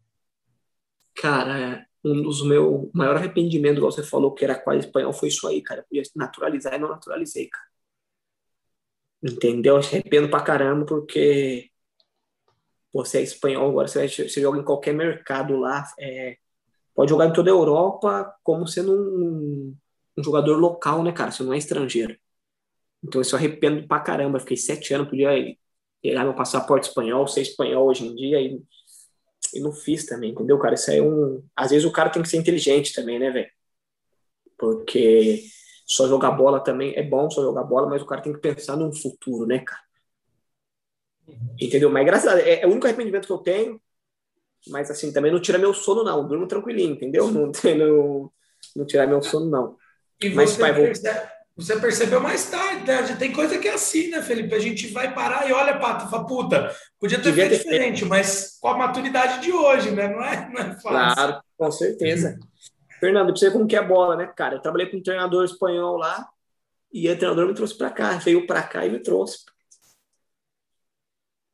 [1.13, 5.29] Cara, é, um dos meus maiores arrependimentos, igual você falou, que era quase espanhol, foi
[5.29, 5.81] isso aí, cara.
[5.81, 7.67] Eu podia naturalizar e não naturalizei, cara.
[9.21, 9.75] Entendeu?
[9.75, 11.69] Eu arrependo pra caramba, porque
[12.91, 16.35] você é espanhol agora, você, você joga em qualquer mercado lá, é,
[16.99, 19.73] pode jogar em toda a Europa como sendo um,
[20.17, 21.31] um jogador local, né, cara?
[21.31, 22.13] Você não é estrangeiro.
[23.01, 24.37] Então isso eu arrependo pra caramba.
[24.37, 25.29] Fiquei sete anos, podia
[26.01, 28.61] pegar meu passaporte espanhol, ser espanhol hoje em dia e,
[29.53, 30.75] e não fiz também, entendeu, cara?
[30.75, 31.41] Isso é um.
[31.55, 33.49] Às vezes o cara tem que ser inteligente também, né, velho?
[34.57, 35.45] Porque
[35.87, 38.75] só jogar bola também é bom, só jogar bola, mas o cara tem que pensar
[38.75, 39.81] no futuro, né, cara?
[41.57, 41.89] Entendeu?
[41.89, 43.81] Mas a Deus, é, é o único arrependimento que eu tenho,
[44.67, 46.27] mas assim, também não tira meu sono, não.
[46.27, 47.31] Durmo tranquilinho, entendeu?
[47.31, 48.31] Não, não,
[48.75, 49.77] não tirar meu sono, não.
[50.21, 53.15] E Mas, você, pai, percebe, você percebeu mais tarde, né?
[53.17, 54.53] Tem coisa que é assim, né, Felipe?
[54.53, 58.69] A gente vai parar e olha, Pato, fala, puta, podia ter feito diferente, mas com
[58.69, 60.07] a maturidade de hoje, né?
[60.07, 61.15] Não é, não é fácil.
[61.15, 62.39] Claro, com certeza.
[62.99, 64.55] Fernando, pra você ver como que é bola, né, cara?
[64.55, 66.27] Eu trabalhei com um treinador espanhol lá
[66.91, 69.39] e o treinador me trouxe para cá, veio para cá e me trouxe.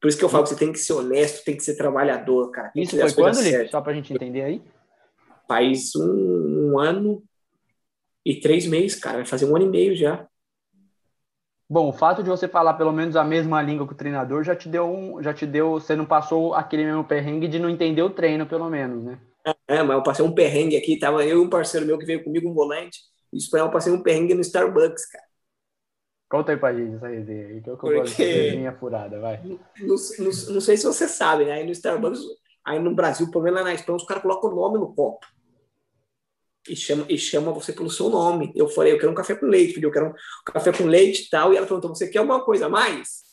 [0.02, 2.52] Por isso que eu falo que você tem que ser honesto, tem que ser trabalhador,
[2.52, 2.72] cara.
[2.76, 3.70] Isso foi quando, Lipe?
[3.70, 4.62] Só pra gente entender aí?
[5.48, 7.24] Faz um, um ano
[8.26, 9.18] e três meses, cara.
[9.18, 10.28] Vai fazer um ano e meio já.
[11.68, 14.56] Bom, o fato de você falar pelo menos a mesma língua que o treinador já
[14.56, 18.04] te deu um, já te deu, você não passou aquele mesmo perrengue de não entender
[18.04, 19.18] o treino, pelo menos, né?
[19.68, 22.24] É, mas eu passei um perrengue aqui, tava eu e um parceiro meu que veio
[22.24, 23.00] comigo, um volante,
[23.34, 25.26] e espanhol, passei um perrengue no Starbucks, cara.
[26.36, 27.96] Conta aí pra gente essa resenha aí, que eu Porque...
[27.96, 29.42] gosto de furada, vai.
[29.42, 31.54] Não, não, não, sei se você sabe, né?
[31.54, 32.20] Aí no Starbucks,
[32.66, 35.26] aí no Brasil, pelo menos lá na Espanha, os caras colocam o nome no copo
[36.68, 38.52] e chama, e chama você pelo seu nome.
[38.54, 40.14] Eu falei, eu quero um café com leite, eu quero um
[40.44, 41.54] café com leite e tal.
[41.54, 43.24] E ela perguntou, você quer alguma coisa a mais?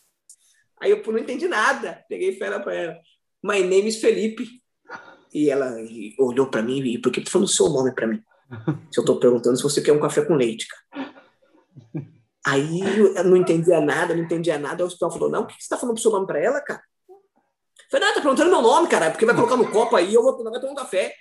[0.81, 2.05] Aí eu não entendi nada.
[2.09, 3.01] Peguei fera para ela.
[3.43, 4.47] My name is Felipe.
[5.35, 5.75] E ela
[6.21, 8.23] olhou para mim e por que tu falou o seu nome para mim?
[8.93, 11.13] Se eu tô perguntando se você quer um café com leite, cara.
[12.47, 12.81] Aí
[13.17, 14.83] eu não entendia nada, não entendia nada.
[14.83, 16.83] O hospital falou, não, o que você tá falando pro seu nome para ela, cara?
[17.09, 20.23] Eu falei, não, tá perguntando meu nome, cara, porque vai colocar no copo aí, eu
[20.23, 21.15] vou, vai tomar um café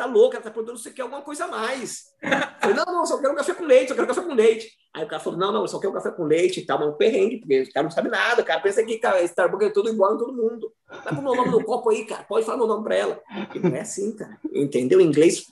[0.00, 2.06] tá louca, ela tá perguntando se você quer alguma coisa a mais.
[2.22, 4.34] Eu falei, não, não, só quero um café com leite, só quero um café com
[4.34, 4.72] leite.
[4.94, 6.88] Aí o cara falou, não, não, só quero um café com leite e tal, mas
[6.88, 9.68] é um perrengue, porque o cara não sabe nada, o cara pensa que cara, Starbucks
[9.68, 10.72] é tudo igual em todo mundo.
[10.88, 13.22] Tá com o meu nome no copo aí, cara, pode falar meu nome para ela.
[13.54, 15.00] E não é assim, cara, entendeu?
[15.00, 15.46] Inglês.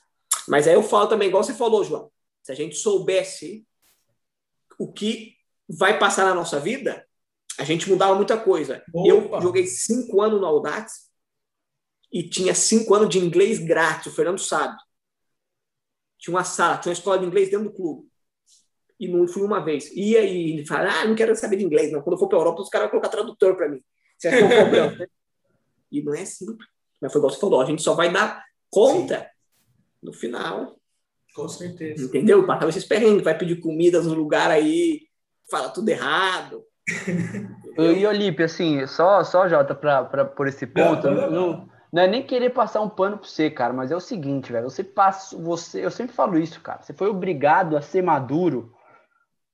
[0.49, 2.11] Mas aí eu falo também, igual você falou, João,
[2.43, 3.67] se a gente soubesse
[4.79, 5.35] o que
[5.69, 7.07] vai passar na nossa vida,
[7.59, 8.83] a gente mudava muita coisa.
[8.95, 9.09] Opa.
[9.09, 11.09] Eu joguei cinco anos no Audax,
[12.13, 14.77] e tinha cinco anos de inglês grátis, o Fernando sabe.
[16.19, 18.09] Tinha uma sala, tinha uma escola de inglês dentro do clube.
[18.99, 19.91] E não fui uma vez.
[19.95, 22.03] E aí ele fala: Ah, não quero saber de inglês, não.
[22.03, 23.81] Quando eu for para a Europa, os caras vão colocar tradutor para mim.
[24.17, 24.97] Você acha que é um problema?
[24.97, 25.07] Né?
[25.93, 26.47] e não é assim.
[27.01, 29.27] Mas foi igual você falou: a gente só vai dar conta Sim.
[30.03, 30.78] no final.
[31.39, 32.05] Com certeza.
[32.05, 32.47] Entendeu?
[32.47, 35.03] Passava esses perrengues, vai pedir comidas no lugar aí,
[35.51, 36.65] fala tudo errado.
[37.79, 42.03] e Olipe, assim, só, só Jota, pra, pra, por esse ponto, não, não, não não
[42.03, 44.69] é nem querer passar um pano pra você, cara, mas é o seguinte, velho.
[44.69, 45.37] Você passa.
[45.39, 46.83] Você, eu sempre falo isso, cara.
[46.83, 48.75] Você foi obrigado a ser maduro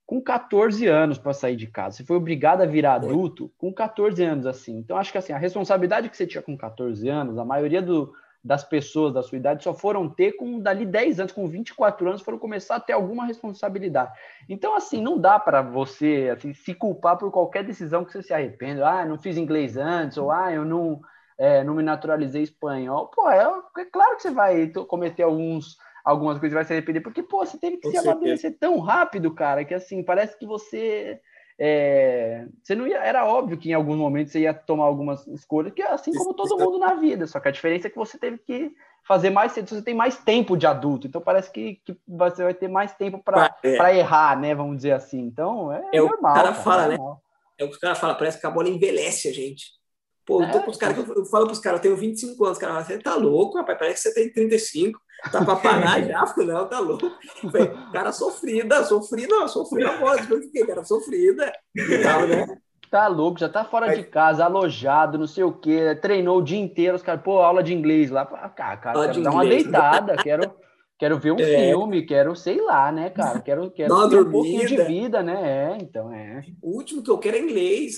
[0.04, 1.96] com 14 anos para sair de casa.
[1.96, 4.76] Você foi obrigado a virar adulto com 14 anos, assim.
[4.78, 8.12] Então, acho que assim, a responsabilidade que você tinha com 14 anos, a maioria do,
[8.44, 12.20] das pessoas da sua idade só foram ter com dali 10 anos, com 24 anos,
[12.20, 14.12] foram começar a ter alguma responsabilidade.
[14.48, 18.34] Então, assim, não dá para você assim, se culpar por qualquer decisão que você se
[18.34, 18.86] arrependa.
[18.86, 21.00] Ah, não fiz inglês antes, ou ah, eu não
[21.38, 23.08] é, não me naturalizei espanhol.
[23.08, 23.44] Pô, é,
[23.78, 27.58] é, claro que você vai cometer alguns, algumas coisas, vai se arrepender, porque, pô, você
[27.58, 28.12] teve que Com se certeza.
[28.12, 31.20] amadurecer tão rápido, cara, que assim, parece que você.
[31.58, 35.72] É, você não ia, era óbvio que em alguns momentos você ia tomar algumas escolhas,
[35.72, 38.38] que assim como todo mundo na vida, só que a diferença é que você teve
[38.38, 38.72] que
[39.06, 42.54] fazer mais cedo, você tem mais tempo de adulto, então parece que, que você vai
[42.54, 43.98] ter mais tempo para é.
[43.98, 44.54] errar, né?
[44.54, 45.20] Vamos dizer assim.
[45.20, 46.32] Então é, é normal.
[46.32, 47.16] O cara, cara fala, é né?
[47.56, 49.66] É o que o cara fala, parece que a bola envelhece a gente.
[50.26, 52.98] Pô, eu, tô pros caras, eu falo pros caras, eu tenho 25 anos, cara, você
[52.98, 54.98] tá louco, rapaz, parece que você tem 35,
[55.30, 57.10] tá pra parar já, não, tá louco.
[57.50, 61.52] Falei, cara, sofrida, sofrida, sofrida a voz, eu fiquei, cara, sofrida,
[62.02, 62.46] tal, né?
[62.90, 66.60] Tá louco, já tá fora de casa, alojado, não sei o quê, treinou o dia
[66.60, 70.54] inteiro, os caras, pô, aula de inglês lá, cara, cara quero dar uma deitada, quero,
[70.98, 71.44] quero ver um é.
[71.44, 75.78] filme, quero, sei lá, né, cara, quero, quero ter um pouquinho de vida, né, é,
[75.80, 76.44] então, é.
[76.62, 77.96] O último que eu quero é inglês.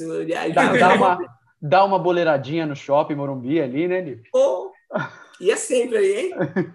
[0.54, 1.18] Dá, dá uma
[1.60, 4.28] dar uma boleiradinha no shopping Morumbi ali, né, Lipe?
[4.34, 4.70] Oh,
[5.40, 6.34] e é sempre aí, hein?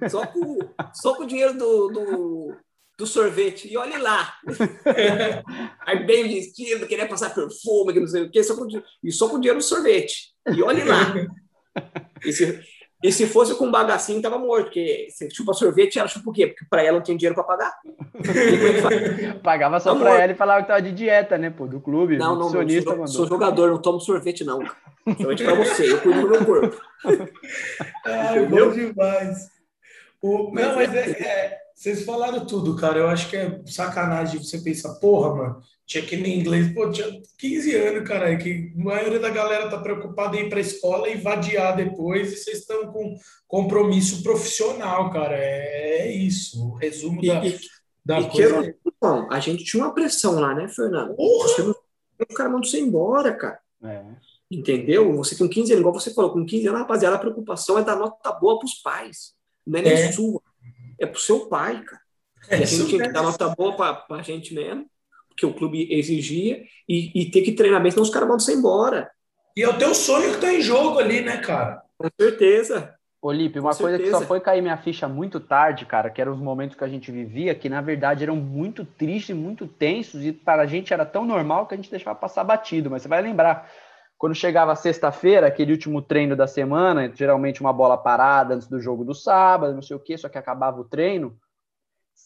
[0.10, 0.60] Só com,
[0.94, 2.56] só com o dinheiro do, do,
[2.98, 3.68] do sorvete.
[3.72, 4.34] E olhe lá.
[5.86, 8.68] aí bem vestido, queria passar perfume, que não sei o quê, só com,
[9.04, 10.32] e só com o dinheiro do sorvete.
[10.56, 11.14] E olhe lá.
[12.24, 12.62] E se,
[13.04, 16.34] e se fosse com um bagacinho, tava morto, porque se chupa sorvete, ela chupa o
[16.34, 16.48] quê?
[16.48, 17.74] Porque para ela não tinha dinheiro para pagar.
[19.42, 22.18] Pagava só tá para ela e falava que tava de dieta, né, pô, do clube.
[22.18, 24.64] Não, não, não sou, sou, jogador, não tomo sorvete, não.
[25.18, 26.80] Sorvete para você, eu cuido do meu corpo.
[28.06, 29.50] Ai, bom demais.
[30.22, 33.00] O, não, mas é, é, vocês falaram tudo, cara.
[33.00, 35.62] Eu acho que é sacanagem você pensar, porra, mano,
[35.92, 39.78] tinha que nem inglês, pô, tinha 15 anos, cara, que a maioria da galera tá
[39.78, 45.36] preocupada em ir pra escola e vadiar depois, e vocês estão com compromisso profissional, cara.
[45.36, 47.60] É, é isso, o resumo e, da, e,
[48.06, 48.72] da e coisa.
[48.72, 51.14] Que, bom, a gente tinha uma pressão lá, né, Fernando?
[51.14, 51.76] Porra!
[52.22, 53.60] O cara mandou você embora, cara.
[53.84, 54.02] É.
[54.50, 55.14] Entendeu?
[55.18, 57.98] Você com 15 anos, igual você falou, com 15 anos, rapaziada, a preocupação é dar
[57.98, 59.34] nota boa pros pais.
[59.68, 60.12] Não é nem é.
[60.14, 60.42] sua.
[60.98, 62.02] É pro seu pai, cara.
[62.48, 64.90] É, a gente tinha que dar nota boa pra, pra gente mesmo
[65.42, 68.54] que o clube exigia e, e ter que treinar bem, senão os caras vão ser
[68.54, 69.10] embora.
[69.58, 71.82] E é o teu sonho que está em jogo ali, né, cara?
[71.98, 72.94] Com certeza.
[73.20, 76.40] Olipe, uma coisa que só foi cair minha ficha muito tarde, cara, que eram os
[76.40, 80.64] momentos que a gente vivia, que na verdade eram muito tristes, muito tensos, e para
[80.64, 82.90] a gente era tão normal que a gente deixava passar batido.
[82.90, 83.70] Mas você vai lembrar,
[84.18, 89.04] quando chegava sexta-feira, aquele último treino da semana, geralmente uma bola parada antes do jogo
[89.04, 91.36] do sábado, não sei o quê, só que acabava o treino,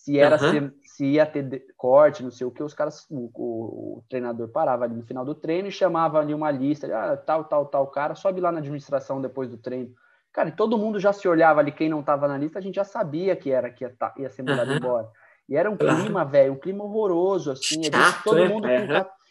[0.04, 0.72] se era uhum.
[0.82, 4.50] se, se, ia ter corte, não sei o que, os caras, o, o, o, treinador
[4.50, 7.88] parava ali no final do treino e chamava ali uma lista, ah, tal, tal, tal
[7.88, 9.92] cara, sobe lá na administração depois do treino.
[10.32, 12.76] Cara, e todo mundo já se olhava ali, quem não estava na lista, a gente
[12.76, 14.78] já sabia que era que ia, tá, ia ser mandado uhum.
[14.78, 15.10] embora.
[15.48, 17.84] E era um clima, velho, um clima horroroso, assim.
[17.84, 18.48] Chato, todo né?
[18.48, 18.68] mundo.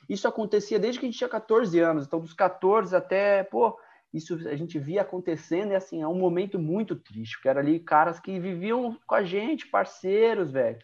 [0.08, 2.06] Isso acontecia desde que a gente tinha 14 anos.
[2.06, 3.76] Então, dos 14 até, pô,
[4.14, 7.80] isso a gente via acontecendo e assim, é um momento muito triste, porque era ali
[7.80, 10.78] caras que viviam com a gente, parceiros, velho.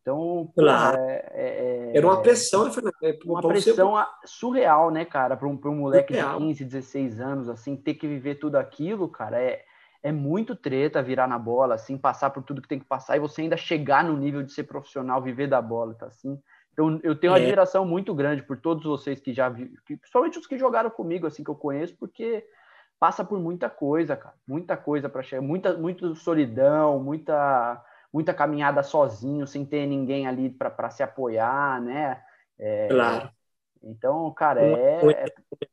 [0.00, 0.96] Então, claro.
[0.98, 2.90] é, é, era uma pressão, né?
[3.02, 4.06] É, uma pressão você...
[4.24, 6.38] surreal, né, cara, para um, um moleque surreal.
[6.38, 9.62] de 15, 16 anos, assim, ter que viver tudo aquilo, cara, é,
[10.02, 13.20] é muito treta virar na bola, assim, passar por tudo que tem que passar e
[13.20, 16.40] você ainda chegar no nível de ser profissional, viver da bola, tá assim.
[16.72, 17.42] Então, eu tenho uma é.
[17.42, 21.44] admiração muito grande por todos vocês que já vi, principalmente os que jogaram comigo, assim,
[21.44, 22.42] que eu conheço, porque
[23.00, 24.34] passa por muita coisa, cara.
[24.46, 27.82] Muita coisa para chegar, muita, muita solidão, muita,
[28.12, 32.22] muita caminhada sozinho, sem ter ninguém ali para se apoiar, né?
[32.58, 33.30] É, claro.
[33.82, 35.24] Então, cara, é.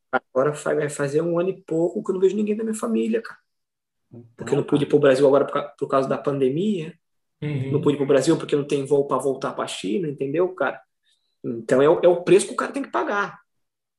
[0.10, 3.22] Agora vai fazer um ano e pouco que eu não vejo ninguém da minha família,
[3.22, 3.40] cara.
[4.10, 6.98] Então, porque eu não pude ir para o Brasil agora por, por causa da pandemia.
[7.42, 7.74] Uhum.
[7.74, 10.08] Não pude ir para o Brasil porque não tem voo para voltar para a China,
[10.08, 10.82] entendeu, cara?
[11.44, 13.38] Então é o, é o preço que o cara tem que pagar.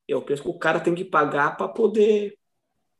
[0.07, 2.38] É o preço que o cara tem que pagar para poder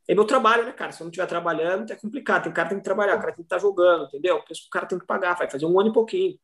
[0.08, 0.92] é meu trabalho, né, cara?
[0.92, 2.44] Se eu não estiver trabalhando, é complicado.
[2.44, 4.36] Tem cara que tem que trabalhar, o cara tem que estar tá jogando, entendeu?
[4.36, 6.38] O cara tem que pagar, vai fazer um ano e pouquinho.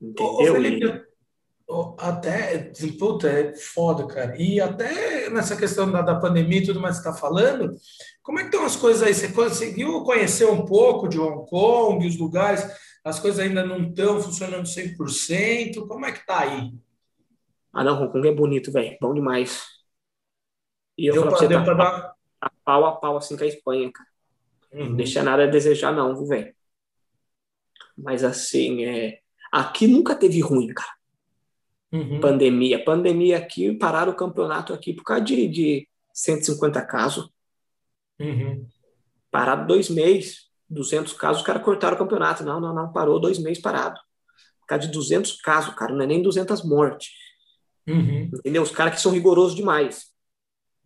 [0.00, 0.52] Entendeu?
[0.52, 1.04] Ô, Felipe,
[1.98, 4.36] até, puta, é foda, cara.
[4.40, 7.74] E até nessa questão da, da pandemia e tudo mais que você está falando,
[8.22, 9.14] como é que estão as coisas aí?
[9.14, 12.64] Você conseguiu conhecer um pouco de Hong Kong, os lugares?
[13.02, 15.86] As coisas ainda não estão funcionando 100%?
[15.88, 16.72] Como é que tá aí?
[17.72, 18.96] Ah, não, Hong Kong é bonito, velho.
[19.00, 19.64] Bom demais.
[20.96, 22.13] E eu deu deu tá, dar
[22.64, 24.08] pau a pau assim com a Espanha, cara.
[24.72, 24.88] Uhum.
[24.90, 26.54] Não deixa nada a desejar, não, viu, velho?
[27.96, 29.20] Mas assim, é...
[29.52, 30.92] aqui nunca teve ruim, cara.
[31.92, 32.20] Uhum.
[32.20, 32.84] Pandemia.
[32.84, 37.30] Pandemia aqui, pararam o campeonato aqui por causa de, de 150 casos.
[38.18, 38.66] Uhum.
[39.30, 42.44] Parado dois meses, 200 casos, os caras cortaram o campeonato.
[42.44, 44.00] Não, não, não, parou dois meses parado.
[44.60, 47.10] Por causa de 200 casos, cara, não é nem 200 mortes.
[47.86, 48.30] Uhum.
[48.34, 48.62] Entendeu?
[48.62, 50.13] Os caras que são rigorosos demais.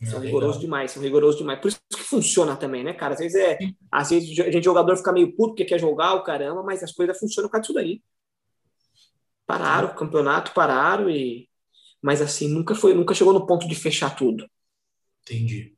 [0.05, 1.61] São é rigorosos demais, são rigorosos demais.
[1.61, 3.15] Por isso que funciona também, né, cara?
[3.15, 3.59] Às vezes é.
[3.91, 6.93] Às vezes a gente, jogador, fica meio puto porque quer jogar o caramba, mas as
[6.93, 8.01] coisas funcionam por causa disso daí.
[9.45, 11.49] Pararam, o campeonato pararam e.
[12.01, 14.49] Mas assim, nunca foi, nunca chegou no ponto de fechar tudo.
[15.23, 15.75] Entendi.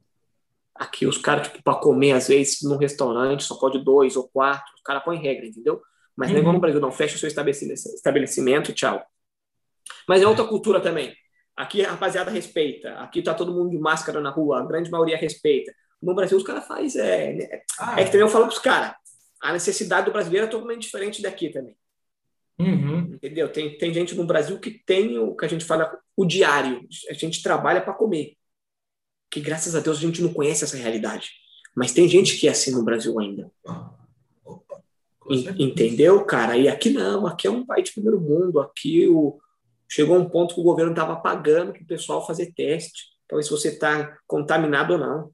[0.74, 4.74] Aqui os caras, tipo, para comer, às vezes, num restaurante, só pode dois ou quatro,
[4.74, 5.80] os caras põem regra, entendeu?
[6.14, 6.32] Mas uhum.
[6.32, 6.60] não é igual no uhum.
[6.60, 6.92] Brasil, não.
[6.92, 9.02] Fecha o seu estabelecimento e tchau.
[10.06, 11.14] Mas é outra cultura também.
[11.56, 12.94] Aqui a rapaziada respeita.
[12.94, 15.72] Aqui tá todo mundo de máscara na rua, a grande maioria respeita.
[16.00, 17.62] No Brasil os caras faz é, né?
[17.78, 18.94] ah, é que também eu falo pros caras,
[19.42, 21.76] a necessidade do brasileiro é totalmente diferente daqui também.
[22.58, 23.14] Uhum.
[23.14, 23.50] Entendeu?
[23.50, 26.86] Tem, tem gente no Brasil que tem o que a gente fala o diário.
[27.08, 28.36] A gente trabalha para comer.
[29.30, 31.30] Que graças a Deus a gente não conhece essa realidade.
[31.74, 33.50] Mas tem gente que é assim no Brasil ainda.
[35.58, 36.56] Entendeu, cara?
[36.56, 38.60] E aqui não, aqui é um país de primeiro mundo.
[38.60, 39.38] Aqui o,
[39.90, 43.42] chegou um ponto que o governo estava pagando para o pessoal fazer teste, para ver
[43.42, 45.32] se você está contaminado ou não.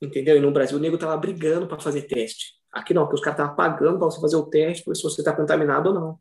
[0.00, 0.36] Entendeu?
[0.36, 2.54] E no Brasil o nego estava brigando para fazer teste.
[2.72, 5.02] Aqui não, porque os caras estavam pagando para você fazer o teste, para ver se
[5.02, 6.18] você está contaminado ou não.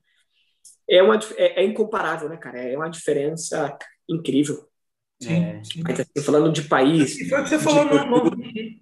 [0.87, 2.59] É, uma, é, é, incomparável, né, cara?
[2.59, 4.67] É uma diferença incrível.
[5.21, 5.81] Sim, sim.
[5.83, 7.29] Mas, assim, falando de país.
[7.29, 7.95] Foi o que você falou, de...
[7.95, 8.31] não, não,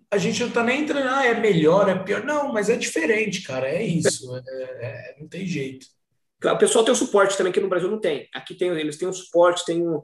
[0.09, 2.23] a gente não está nem entrando, ah, é melhor, é pior.
[2.23, 4.35] Não, mas é diferente, cara, é isso.
[4.35, 5.85] É, é, não tem jeito.
[6.43, 8.27] O pessoal tem o suporte também que no Brasil não tem.
[8.33, 10.01] Aqui tem, eles têm o suporte, tem um,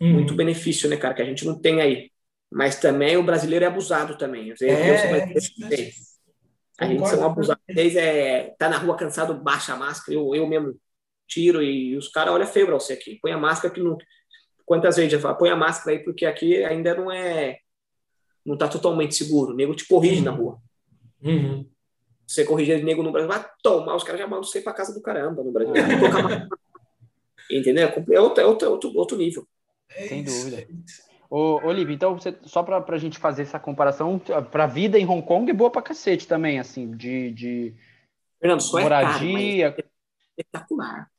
[0.00, 0.12] hum.
[0.12, 2.10] muito benefício, né, cara, que a gente não tem aí.
[2.50, 4.50] Mas também o brasileiro é abusado também.
[4.50, 5.18] Às vezes, é,
[5.74, 5.90] é,
[6.80, 7.62] a gente são abusados.
[7.68, 10.74] Às vezes é, tá na rua cansado, baixa a máscara, eu, eu mesmo
[11.28, 13.18] tiro e os caras olham feio pra você aqui.
[13.20, 13.96] Põe a máscara que não.
[14.64, 17.58] Quantas vezes eu falo, põe a máscara aí, porque aqui ainda não é.
[18.44, 19.52] Não tá totalmente seguro.
[19.52, 20.24] O nego te corrige uhum.
[20.24, 20.58] na rua.
[21.22, 21.75] Uhum
[22.26, 25.00] você corrigir nego no Brasil, vai tomar, os caras já mandam você para casa do
[25.00, 25.74] caramba no Brasil.
[27.50, 27.88] Entendeu?
[27.88, 29.46] É outro, é outro, outro, outro nível.
[29.88, 30.66] É Sem dúvida.
[31.30, 34.20] Ô, Olivia, então você, só para a gente fazer essa comparação,
[34.50, 37.74] para a vida em Hong Kong é boa para cacete também, assim, de, de
[38.40, 39.66] Fernando, só moradia.
[39.66, 41.10] É caro, é espetacular.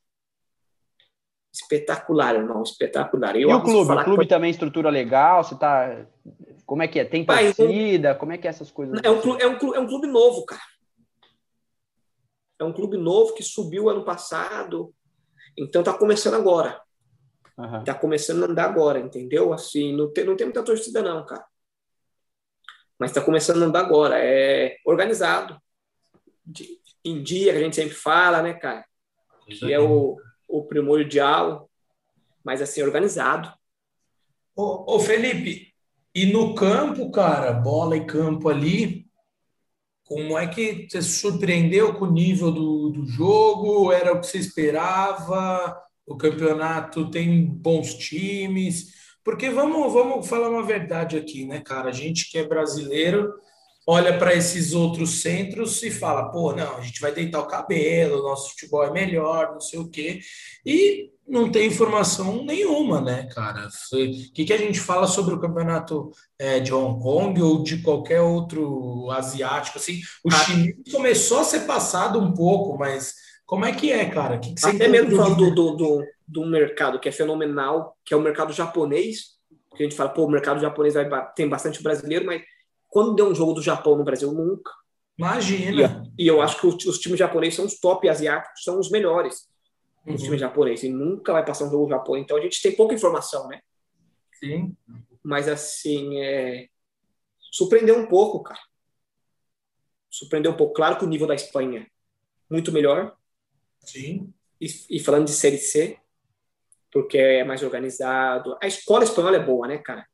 [1.52, 3.36] Espetacular, irmão, espetacular.
[3.36, 3.92] Eu e o clube?
[3.92, 6.04] O clube também estrutura legal, você tá...
[6.64, 7.04] Como é que é?
[7.04, 8.14] Tem torcida?
[8.14, 9.00] Como é que é essas coisas?
[9.02, 10.60] É um, clube, é, um clube, é um clube novo, cara.
[12.58, 14.94] É um clube novo que subiu ano passado,
[15.56, 16.80] então está começando agora.
[17.56, 17.82] Uhum.
[17.94, 19.52] começando a andar agora, entendeu?
[19.52, 21.44] Assim, não tem, não tem muita torcida não, cara.
[22.98, 24.16] Mas está começando a andar agora.
[24.18, 25.60] É organizado.
[26.46, 28.84] De, em dia, que a gente sempre fala, né, cara?
[29.46, 31.68] Que é o, o primordial,
[32.44, 33.52] mas assim, organizado.
[34.54, 35.74] Ô, ô, Felipe,
[36.14, 39.07] e no campo, cara, bola e campo ali,
[40.08, 43.92] como é que você se surpreendeu com o nível do, do jogo?
[43.92, 45.76] Era o que você esperava?
[46.06, 48.86] O campeonato tem bons times?
[49.22, 51.90] Porque vamos, vamos falar uma verdade aqui, né, cara?
[51.90, 53.34] A gente que é brasileiro
[53.86, 58.22] olha para esses outros centros e fala, pô, não, a gente vai deitar o cabelo,
[58.22, 60.20] nosso futebol é melhor, não sei o quê.
[60.64, 63.68] E não tem informação nenhuma, né, cara?
[63.92, 67.82] O que, que a gente fala sobre o campeonato é, de Hong Kong ou de
[67.82, 69.78] qualquer outro asiático?
[69.78, 70.36] Assim, o ah.
[70.38, 73.14] chinês começou a ser passado um pouco, mas
[73.44, 74.38] como é que é, cara?
[74.38, 78.14] Que que você Até mesmo falando do, do, do, do, mercado que é fenomenal, que
[78.14, 79.36] é o mercado japonês,
[79.76, 82.42] que a gente fala, pô, o mercado japonês vai, tem bastante brasileiro, mas
[82.88, 84.72] quando deu um jogo do Japão no Brasil, nunca.
[85.18, 86.04] Imagina.
[86.16, 88.90] E, e eu acho que os, os times japoneses são os top asiáticos, são os
[88.90, 89.46] melhores
[90.08, 90.16] uhum.
[90.16, 90.82] no time japonês.
[90.82, 92.16] E nunca vai passar um jogo Japão.
[92.16, 93.60] Então a gente tem pouca informação, né?
[94.38, 94.76] Sim.
[95.22, 96.68] Mas assim, é...
[97.50, 98.60] surpreendeu um pouco, cara.
[100.10, 100.74] Surpreendeu um pouco.
[100.74, 101.86] Claro que o nível da Espanha
[102.50, 103.14] muito melhor.
[103.80, 104.32] Sim.
[104.60, 105.98] E, e falando de Série C,
[106.90, 108.56] porque é mais organizado.
[108.62, 110.06] A escola espanhola é boa, né, cara?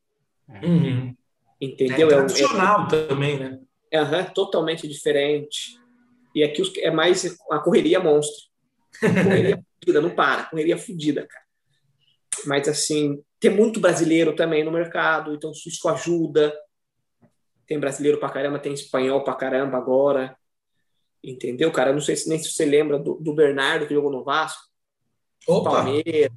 [0.47, 1.15] Uhum.
[1.59, 2.09] Entendeu?
[2.09, 3.59] É tradicional é, é, também, né?
[3.89, 5.79] É, uhum, totalmente diferente.
[6.33, 8.45] E aqui é mais a correria monstro.
[8.99, 11.45] Correria fudida, não para, correria fudida, cara.
[12.45, 16.53] Mas, assim, tem muito brasileiro também no mercado, então isso ajuda.
[17.67, 20.35] Tem brasileiro pra caramba, tem espanhol pra caramba agora.
[21.23, 21.91] Entendeu, cara?
[21.91, 24.61] Não sei se nem se você lembra do, do Bernardo que jogou no Vasco.
[25.47, 25.71] Opa.
[25.71, 26.31] Palmeiras.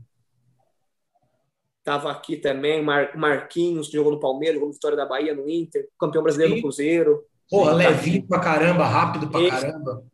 [1.85, 5.49] Tava aqui também, Mar, Marquinhos, que jogou no Palmeiras, jogou no Vitória da Bahia, no
[5.49, 6.57] Inter, campeão brasileiro Sim.
[6.57, 7.25] no Cruzeiro.
[7.49, 10.05] Porra, Sim, levinho tá pra caramba, rápido pra caramba.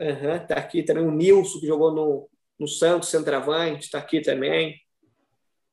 [0.00, 2.28] Uhum, tá aqui também o Nilson, que jogou no,
[2.62, 4.80] no Santos, centroavante, tá aqui também.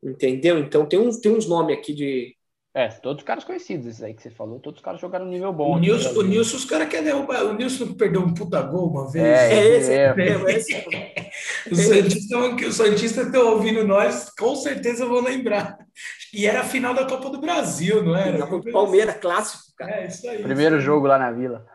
[0.03, 0.59] Entendeu?
[0.59, 2.35] Então tem, um, tem uns nomes aqui de,
[2.71, 5.29] é, todos os caras conhecidos, esses aí que você falou, todos os caras jogaram um
[5.29, 5.75] nível bom.
[5.75, 7.43] O Nilson, o Nilson os caras querem derrubar.
[7.43, 9.25] O Nilson perdeu um puta gol uma vez.
[9.25, 10.85] É, é esse, é, é esse.
[11.71, 15.79] os Santistas Santista estão ouvindo nós, com certeza vão lembrar.
[16.31, 18.45] E era a final da Copa do Brasil, não era?
[18.71, 20.03] Palmeiras, clássico, cara.
[20.03, 20.43] É, isso aí.
[20.43, 20.85] Primeiro isso aí.
[20.85, 21.65] jogo lá na Vila.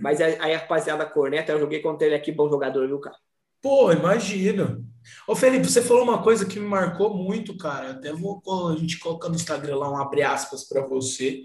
[0.00, 3.16] Mas aí, rapaziada, corneta, eu joguei contra ele aqui, bom jogador, viu, cara?
[3.62, 4.84] Pô, imagino.
[5.26, 7.90] Ô, Felipe, você falou uma coisa que me marcou muito, cara.
[7.90, 8.40] Até vou
[8.70, 11.42] a gente colocar no Instagram lá um abre aspas para você,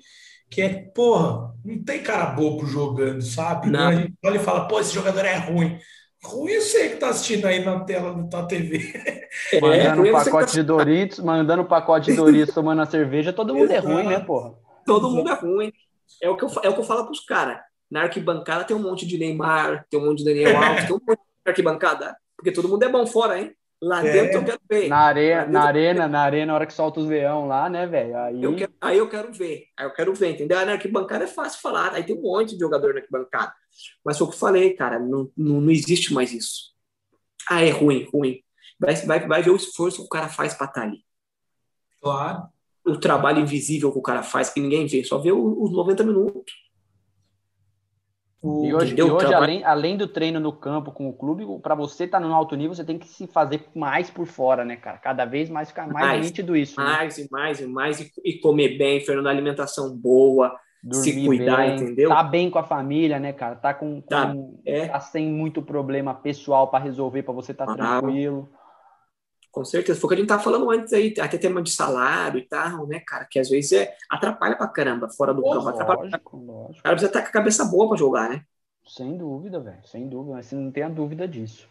[0.50, 3.70] que é, porra, não tem cara bobo jogando, sabe?
[3.70, 3.90] Não.
[3.90, 5.78] A gente olha e fala, pô, esse jogador é ruim.
[6.24, 8.94] Ruim eu sei que tá assistindo aí na tela da tua TV.
[9.52, 10.54] É, mandando um pacote tá...
[10.54, 13.90] de Doritos, mandando um pacote de Doritos, tomando a cerveja, todo mundo Exato.
[13.90, 14.54] é ruim, né, porra?
[14.86, 15.74] Todo mundo é ruim.
[16.22, 17.58] É o que eu, é o que eu falo pros caras.
[17.92, 21.00] Na arquibancada tem um monte de Neymar, tem um monte de Daniel Alves, tem um
[21.06, 22.16] monte de arquibancada.
[22.36, 23.56] Porque todo mundo é bom fora, hein?
[23.82, 24.12] Lá é.
[24.12, 24.88] dentro eu quero ver.
[24.88, 28.18] Na, areia, na arena, na arena, na hora que solta os leão lá, né, velho?
[28.18, 28.44] Aí...
[28.44, 29.68] Eu quero, aí eu quero ver.
[29.78, 30.58] Aí eu quero ver, entendeu?
[30.58, 31.94] Aí na arquibancada é fácil falar.
[31.94, 33.54] Aí tem um monte de jogador na arquibancada.
[34.04, 35.00] Mas foi o que eu falei, cara.
[35.00, 36.74] Não, não, não existe mais isso.
[37.50, 38.42] Ah, é ruim, ruim.
[38.80, 41.06] Vai, vai, vai ver o esforço que o cara faz para estar tá ali.
[42.02, 42.48] Claro.
[42.86, 45.04] O trabalho invisível que o cara faz, que ninguém vê.
[45.04, 46.54] Só vê os 90 minutos.
[48.66, 52.04] E hoje, e hoje além, além do treino no campo com o clube, para você
[52.04, 54.98] estar tá no alto nível, você tem que se fazer mais por fora, né, cara?
[54.98, 56.80] Cada vez mais ficar mais, mais nítido isso.
[56.80, 56.86] Né?
[56.86, 57.26] Mais né?
[57.26, 61.76] e mais e mais, e, e comer bem, Fernando, alimentação boa, Dormir se cuidar, bem,
[61.76, 62.10] entendeu?
[62.10, 63.56] Tá bem com a família, né, cara?
[63.56, 64.88] Tá com, com tá, é.
[64.88, 68.48] tá sem muito problema pessoal para resolver, para você estar tá ah, tranquilo.
[69.56, 69.98] Com certeza.
[69.98, 72.86] Foi o que a gente tava falando antes aí, até tema de salário e tal,
[72.88, 73.24] né, cara?
[73.24, 75.70] Que às vezes é, atrapalha pra caramba fora do Pô, campo.
[75.70, 76.02] Atrapalha.
[76.02, 76.80] Lógico, lógico.
[76.80, 78.42] O cara precisa estar com a cabeça boa pra jogar, né?
[78.86, 79.80] Sem dúvida, velho.
[79.86, 80.44] Sem dúvida.
[80.44, 81.70] Você não tem a dúvida disso.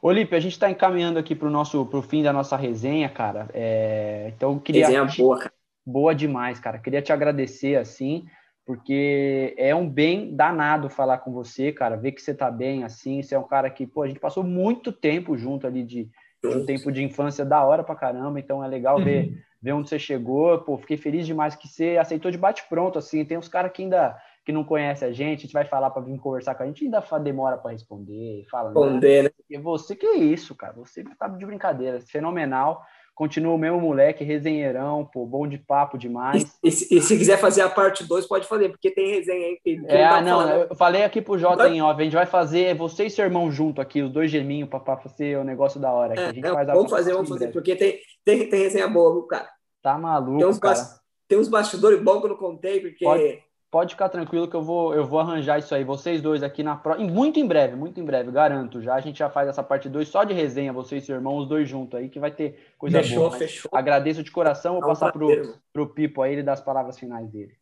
[0.00, 3.48] Olímpio, a gente está encaminhando aqui para o nosso pro fim da nossa resenha, cara.
[3.52, 4.30] É...
[4.36, 4.86] Então eu queria.
[4.86, 5.52] Resenha boa, cara.
[5.84, 6.78] Boa demais, cara.
[6.78, 8.24] Queria te agradecer assim,
[8.64, 11.96] porque é um bem danado falar com você, cara.
[11.96, 13.20] Ver que você tá bem assim.
[13.20, 16.08] Você é um cara que, pô, a gente passou muito tempo junto ali de
[16.48, 19.04] um tempo de infância da hora pra caramba, então é legal uhum.
[19.04, 20.58] ver, ver onde você chegou.
[20.58, 23.24] Pô, fiquei feliz demais que você aceitou de bate-pronto, assim.
[23.24, 26.02] Tem uns caras que ainda que não conhece a gente, a gente vai falar para
[26.02, 28.68] vir conversar com a gente, ainda demora para responder, fala.
[28.68, 29.30] Responder, né?
[29.50, 30.72] E você que é isso, cara.
[30.74, 32.84] Você tá de brincadeira, fenomenal.
[33.16, 36.44] Continua o mesmo moleque, resenheirão, pô, bom de papo demais.
[36.62, 39.58] E, e, e se quiser fazer a parte 2, pode fazer, porque tem resenha aí
[39.64, 42.26] que, que é, não, não eu falei aqui pro Jota em off, a gente vai
[42.26, 45.90] fazer você e seu irmão junto aqui, os dois geminhos, para fazer o negócio da
[45.90, 46.12] hora.
[46.14, 49.14] É, a gente é, faz vamos fazer, vamos fazer, porque tem, tem, tem resenha boa,
[49.14, 49.48] viu, cara?
[49.80, 50.78] Tá maluco, tem uns, cara.
[51.26, 53.02] Tem uns bastidores bons que eu não contei, porque...
[53.02, 55.84] Pode, pode ficar tranquilo que eu vou, eu vou arranjar isso aí.
[55.84, 57.10] Vocês dois aqui na próxima.
[57.10, 58.80] Muito em breve, muito em breve, garanto.
[58.80, 61.36] Já a gente já faz essa parte 2 só de resenha, vocês e seu irmão,
[61.36, 63.38] os dois juntos aí, que vai ter coisa Fechou, boa.
[63.38, 63.70] Fechou.
[63.72, 66.98] Agradeço de coração, vou É um passar pro, pro Pipo aí, ele dar as palavras
[66.98, 67.52] finais dele.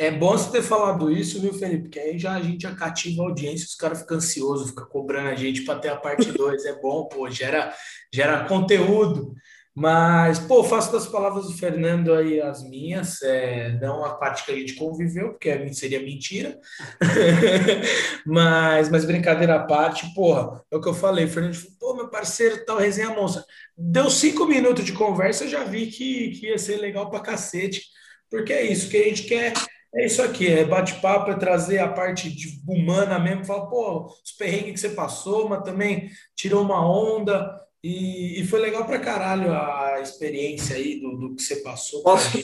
[0.00, 1.82] É bom você ter falado isso, viu, Felipe?
[1.82, 5.28] Porque aí já a gente já cativa a audiência, os caras ficam ansiosos, ficam cobrando
[5.28, 6.64] a gente para ter a parte 2.
[6.64, 7.74] É bom, pô, gera,
[8.10, 9.34] gera conteúdo.
[9.74, 14.50] Mas, pô, faço das palavras do Fernando aí as minhas, é, não a parte que
[14.52, 16.58] a gente conviveu, porque seria mentira.
[18.26, 21.24] mas, mas brincadeira à parte, porra, é o que eu falei.
[21.24, 23.44] O Fernando falou, pô, meu parceiro, tal resenha monstra.
[23.76, 27.82] Deu cinco minutos de conversa, já vi que, que ia ser legal pra cacete.
[28.30, 29.52] Porque é isso que a gente quer.
[29.94, 34.30] É isso aqui, é bate-papo, é trazer a parte de- humana mesmo, falar, pô, os
[34.38, 39.52] perrengues que você passou, mas também tirou uma onda e, e foi legal pra caralho
[39.52, 42.02] a experiência aí do, do que você passou.
[42.02, 42.38] pra Posso-.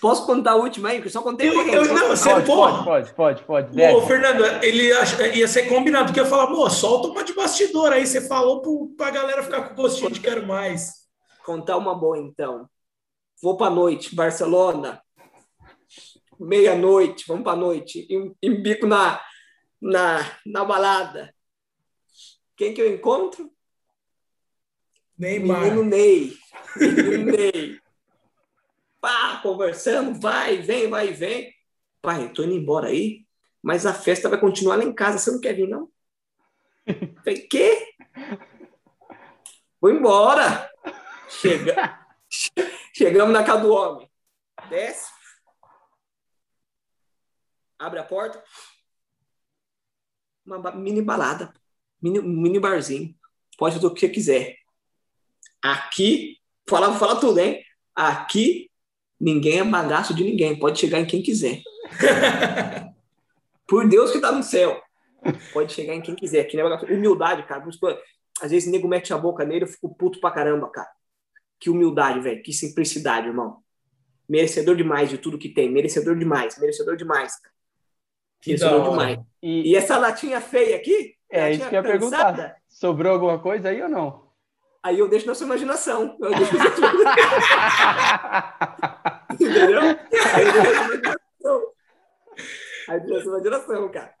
[0.00, 1.00] Posso contar a última aí?
[1.00, 1.72] Que eu só contei Eu- uma.
[1.72, 3.80] eu- não, você- Pode, pode, pode, pode, pode.
[3.80, 4.06] Ô.
[4.06, 8.20] Fernando, ele ia ser combinado, que ia falar, pô, solta uma de bastidor aí, você
[8.20, 11.02] falou pro, pra galera ficar com gostinho de quero mais.
[11.44, 12.68] Contar uma boa, então.
[13.40, 15.00] Vou para noite, Barcelona.
[16.40, 18.06] Meia-noite, vamos para noite.
[18.10, 19.20] Em, em bico na,
[19.80, 21.32] na, na balada.
[22.56, 23.48] Quem que eu encontro?
[25.22, 25.60] Neymar.
[25.60, 26.36] Menino Ney.
[26.76, 27.80] Menino Ney.
[29.00, 31.54] Pá, conversando, vai, vem, vai, vem.
[32.00, 33.24] Pai, tô indo embora aí,
[33.62, 35.18] mas a festa vai continuar lá em casa.
[35.18, 35.88] Você não quer vir, não?
[37.22, 37.94] Falei, quê?
[39.80, 40.68] Vou embora.
[41.28, 42.00] Chega...
[42.92, 44.10] Chegamos na casa do homem.
[44.68, 45.08] Desce.
[47.78, 48.42] Abre a porta.
[50.44, 51.52] Uma mini balada.
[52.00, 53.14] Mini, mini barzinho.
[53.56, 54.61] Pode fazer o que você quiser.
[55.62, 56.38] Aqui,
[56.68, 57.62] fala, fala tudo, hein?
[57.94, 58.70] Aqui,
[59.20, 60.58] ninguém é bagaço de ninguém.
[60.58, 61.62] Pode chegar em quem quiser.
[63.66, 64.82] Por Deus que tá no céu.
[65.52, 66.40] Pode chegar em quem quiser.
[66.40, 66.92] Aqui não é bagaço.
[66.92, 67.64] Humildade, cara.
[68.40, 70.90] Às vezes o nego mete a boca nele, eu fico puto pra caramba, cara.
[71.60, 72.42] Que humildade, velho.
[72.42, 73.58] Que simplicidade, irmão.
[74.28, 75.70] Merecedor demais de tudo que tem.
[75.70, 76.58] Merecedor demais.
[76.58, 77.38] Merecedor demais.
[77.40, 77.54] cara.
[78.44, 79.18] Merecedor demais.
[79.42, 81.14] E, E essa latinha feia aqui?
[81.30, 82.56] É, isso que eu ia perguntar.
[82.68, 84.31] sobrou alguma coisa aí ou não?
[84.84, 86.16] Aí eu deixo na sua imaginação.
[86.20, 86.66] Eu deixo sua
[89.32, 89.80] Entendeu?
[90.34, 91.62] Aí eu deixo na sua imaginação.
[92.88, 94.12] Aí eu deixo na sua imaginação, cara.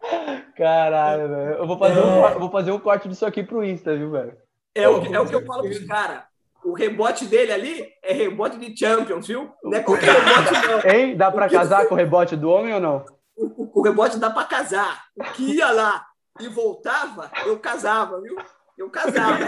[0.56, 1.52] Caralho, velho.
[1.54, 2.34] Eu vou fazer, um, É.
[2.34, 4.36] eu vou fazer um corte disso aqui pro Insta, viu, velho?
[4.74, 6.22] É o, que- é o que eu falo pros caras.
[6.64, 9.50] O rebote dele ali é rebote de Champions, viu?
[9.64, 10.90] Não é qualquer rebote, não.
[10.92, 11.16] Hein?
[11.16, 13.04] Dá pra casar com o rebote do homem ou não?
[13.36, 15.02] O, o- o rebote dá pra casar.
[15.16, 16.06] O que ia lá
[16.40, 18.36] e voltava, eu casava, viu?
[18.78, 19.38] Eu casava.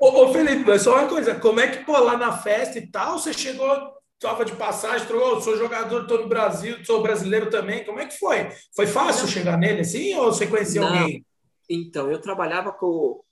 [0.00, 2.86] Ô, ô, Felipe, mas só uma coisa, como é que, pô, lá na festa e
[2.86, 7.84] tal, você chegou, tava de passagem, trocou, sou jogador, tô no Brasil, sou brasileiro também,
[7.84, 8.50] como é que foi?
[8.74, 10.88] Foi fácil chegar nele assim, ou você conhecia Não.
[10.88, 11.24] alguém?
[11.68, 13.22] Então, eu trabalhava com,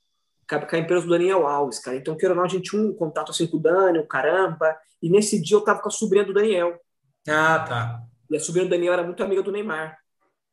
[0.49, 1.97] com a empresa do Daniel Alves, cara.
[1.97, 4.75] Então, queira ou não, a gente tinha um contato assim com o Dani, o caramba.
[5.03, 6.79] E nesse dia eu tava com a sobrinha do Daniel.
[7.29, 9.99] Ah, tá, E a sobrinha do Daniel era muito amiga do Neymar.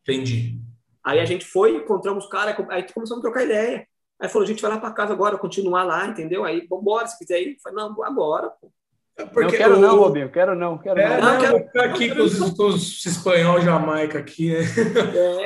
[0.02, 0.60] entendi.
[1.04, 3.88] Aí a gente foi, encontramos o cara, aí começamos a trocar ideia.
[4.22, 6.44] Aí falou, a gente vai lá para casa agora, continuar lá, entendeu?
[6.44, 7.54] Aí, vambora, se quiser ir.
[7.54, 8.70] Eu falei, não, agora, pô.
[9.18, 10.30] É não Porque quero o- não, Robinho.
[10.32, 11.26] Quero não, quero É, não.
[11.26, 14.60] não, Não, quero- vou ficar aqui com os, com os espanhol Jamaica aqui, né?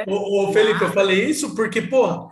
[0.06, 2.30] É, Ô, ô, Felipe, eu falei isso porque, pô,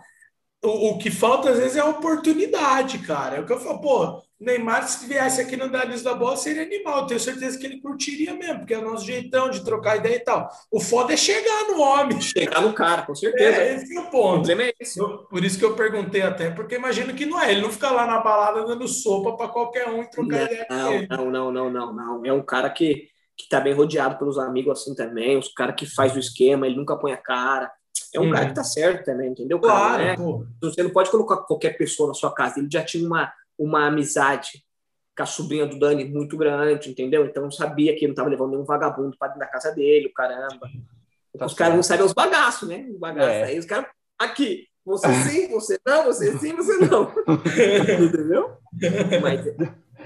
[0.64, 3.36] o, o que falta às vezes é a oportunidade, cara.
[3.36, 6.62] É o que eu falo, pô, Neymar, se viesse aqui no Danis da Bola, seria
[6.62, 7.06] animal.
[7.06, 10.20] Tenho certeza que ele curtiria mesmo, porque é o nosso jeitão de trocar ideia e
[10.20, 10.48] tal.
[10.70, 12.20] O foda é chegar no homem.
[12.20, 13.56] chegar no cara, com certeza.
[13.60, 14.34] É, esse é o O ponto.
[14.34, 14.98] problema é esse.
[14.98, 17.52] Eu- por isso que eu perguntei até, porque imagino que não é.
[17.52, 20.74] Ele não fica lá na balada dando sopa para qualquer um e trocar ideia com
[20.92, 21.06] ele.
[21.08, 22.26] Não, não, não, não, não, não.
[22.26, 25.86] É um cara que, que tá bem rodeado pelos amigos assim também, os caras que
[25.86, 27.70] faz o esquema, ele nunca põe a cara.
[28.14, 28.30] É um Uhum.
[28.32, 29.58] cara que tá certo também, entendeu?
[29.58, 29.72] cara?
[29.72, 30.46] Claro, Não é- pô.
[30.62, 32.58] Você não pode colocar qualquer pessoa na sua casa.
[32.58, 33.32] Ele já tinha uma,
[33.62, 34.64] uma amizade
[35.16, 37.24] com a sobrinha do Dani muito grande, entendeu?
[37.26, 40.06] Então eu sabia que ele não estava levando nenhum vagabundo para dentro da casa dele,
[40.06, 40.68] o caramba.
[41.38, 42.86] Tá os caras não sabem os bagaços, né?
[42.90, 43.30] Os bagaços.
[43.32, 43.44] É.
[43.44, 43.86] Aí os caras,
[44.18, 47.12] aqui, você sim, você não, você sim, você não.
[48.04, 48.56] entendeu?
[49.22, 49.44] Mas,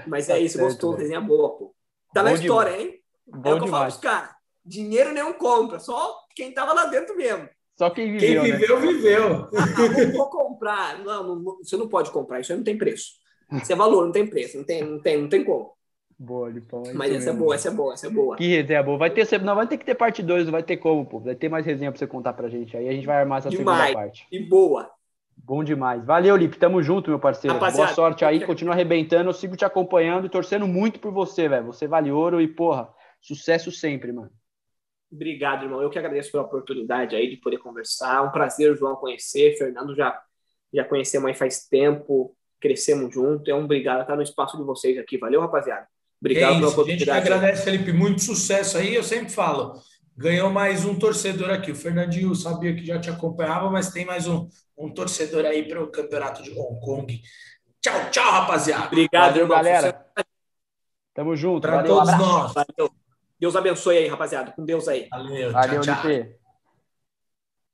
[0.07, 1.03] mas Tá é isso, certo, gostou, velho.
[1.03, 1.73] desenha boa, pô.
[2.13, 2.99] Tá na Bom história, hein?
[3.27, 3.93] É Bom o que eu falo demais.
[3.97, 4.29] pros caras.
[4.65, 7.47] Dinheiro nenhum compra, só quem tava lá dentro mesmo.
[7.77, 8.51] Só quem Quem viveu, né?
[8.57, 9.49] viveu, viveu.
[9.55, 10.99] Ah, vou, vou comprar.
[10.99, 13.11] Não, não, você não pode comprar, isso aí não tem preço.
[13.51, 15.73] Isso é valor, não tem preço, não tem, não tem, não tem como.
[16.19, 16.83] Boa, Lipão.
[16.87, 18.35] é Mas essa é boa, essa é boa, essa é boa.
[18.35, 18.97] Que resenha boa.
[18.97, 21.19] Vai ter, não, vai ter que ter parte 2, não vai ter como, pô.
[21.19, 22.75] Vai ter mais resenha pra você contar pra gente.
[22.75, 23.87] Aí a gente vai armar essa Demais.
[23.87, 24.27] segunda parte.
[24.31, 24.89] E boa.
[25.35, 26.03] Bom demais.
[26.03, 26.57] Valeu, Lipe.
[26.57, 27.53] Tamo junto, meu parceiro.
[27.53, 28.43] Rapaziada, Boa sorte aí.
[28.43, 29.29] Continua arrebentando.
[29.29, 31.67] Eu sigo te acompanhando e torcendo muito por você, velho.
[31.67, 32.89] Você vale ouro e, porra,
[33.21, 34.31] Sucesso sempre, mano.
[35.11, 35.81] Obrigado, irmão.
[35.81, 38.17] Eu que agradeço pela oportunidade aí de poder conversar.
[38.17, 39.57] É um prazer, João, conhecer.
[39.57, 40.17] Fernando já,
[40.73, 43.49] já conhecemos aí faz tempo, crescemos junto.
[43.49, 45.17] É um obrigado estar no espaço de vocês aqui.
[45.17, 45.87] Valeu, rapaziada.
[46.19, 47.09] Obrigado é pela oportunidade.
[47.09, 47.93] A gente agradece, Felipe.
[47.93, 48.95] Muito sucesso aí.
[48.95, 49.73] Eu sempre falo,
[50.15, 51.71] ganhou mais um torcedor aqui.
[51.71, 54.47] O Fernandinho sabia que já te acompanhava, mas tem mais um,
[54.77, 57.21] um torcedor aí para o campeonato de Hong Kong.
[57.81, 58.87] Tchau, tchau, rapaziada.
[58.87, 60.05] Obrigado, Valeu, galera.
[61.13, 61.61] Tamo junto.
[61.61, 62.53] Para todos nós.
[62.53, 62.91] Valeu.
[63.39, 64.51] Deus abençoe aí, rapaziada.
[64.51, 65.07] Com Deus aí.
[65.09, 66.46] Valeu, Valeu tchau, tchau.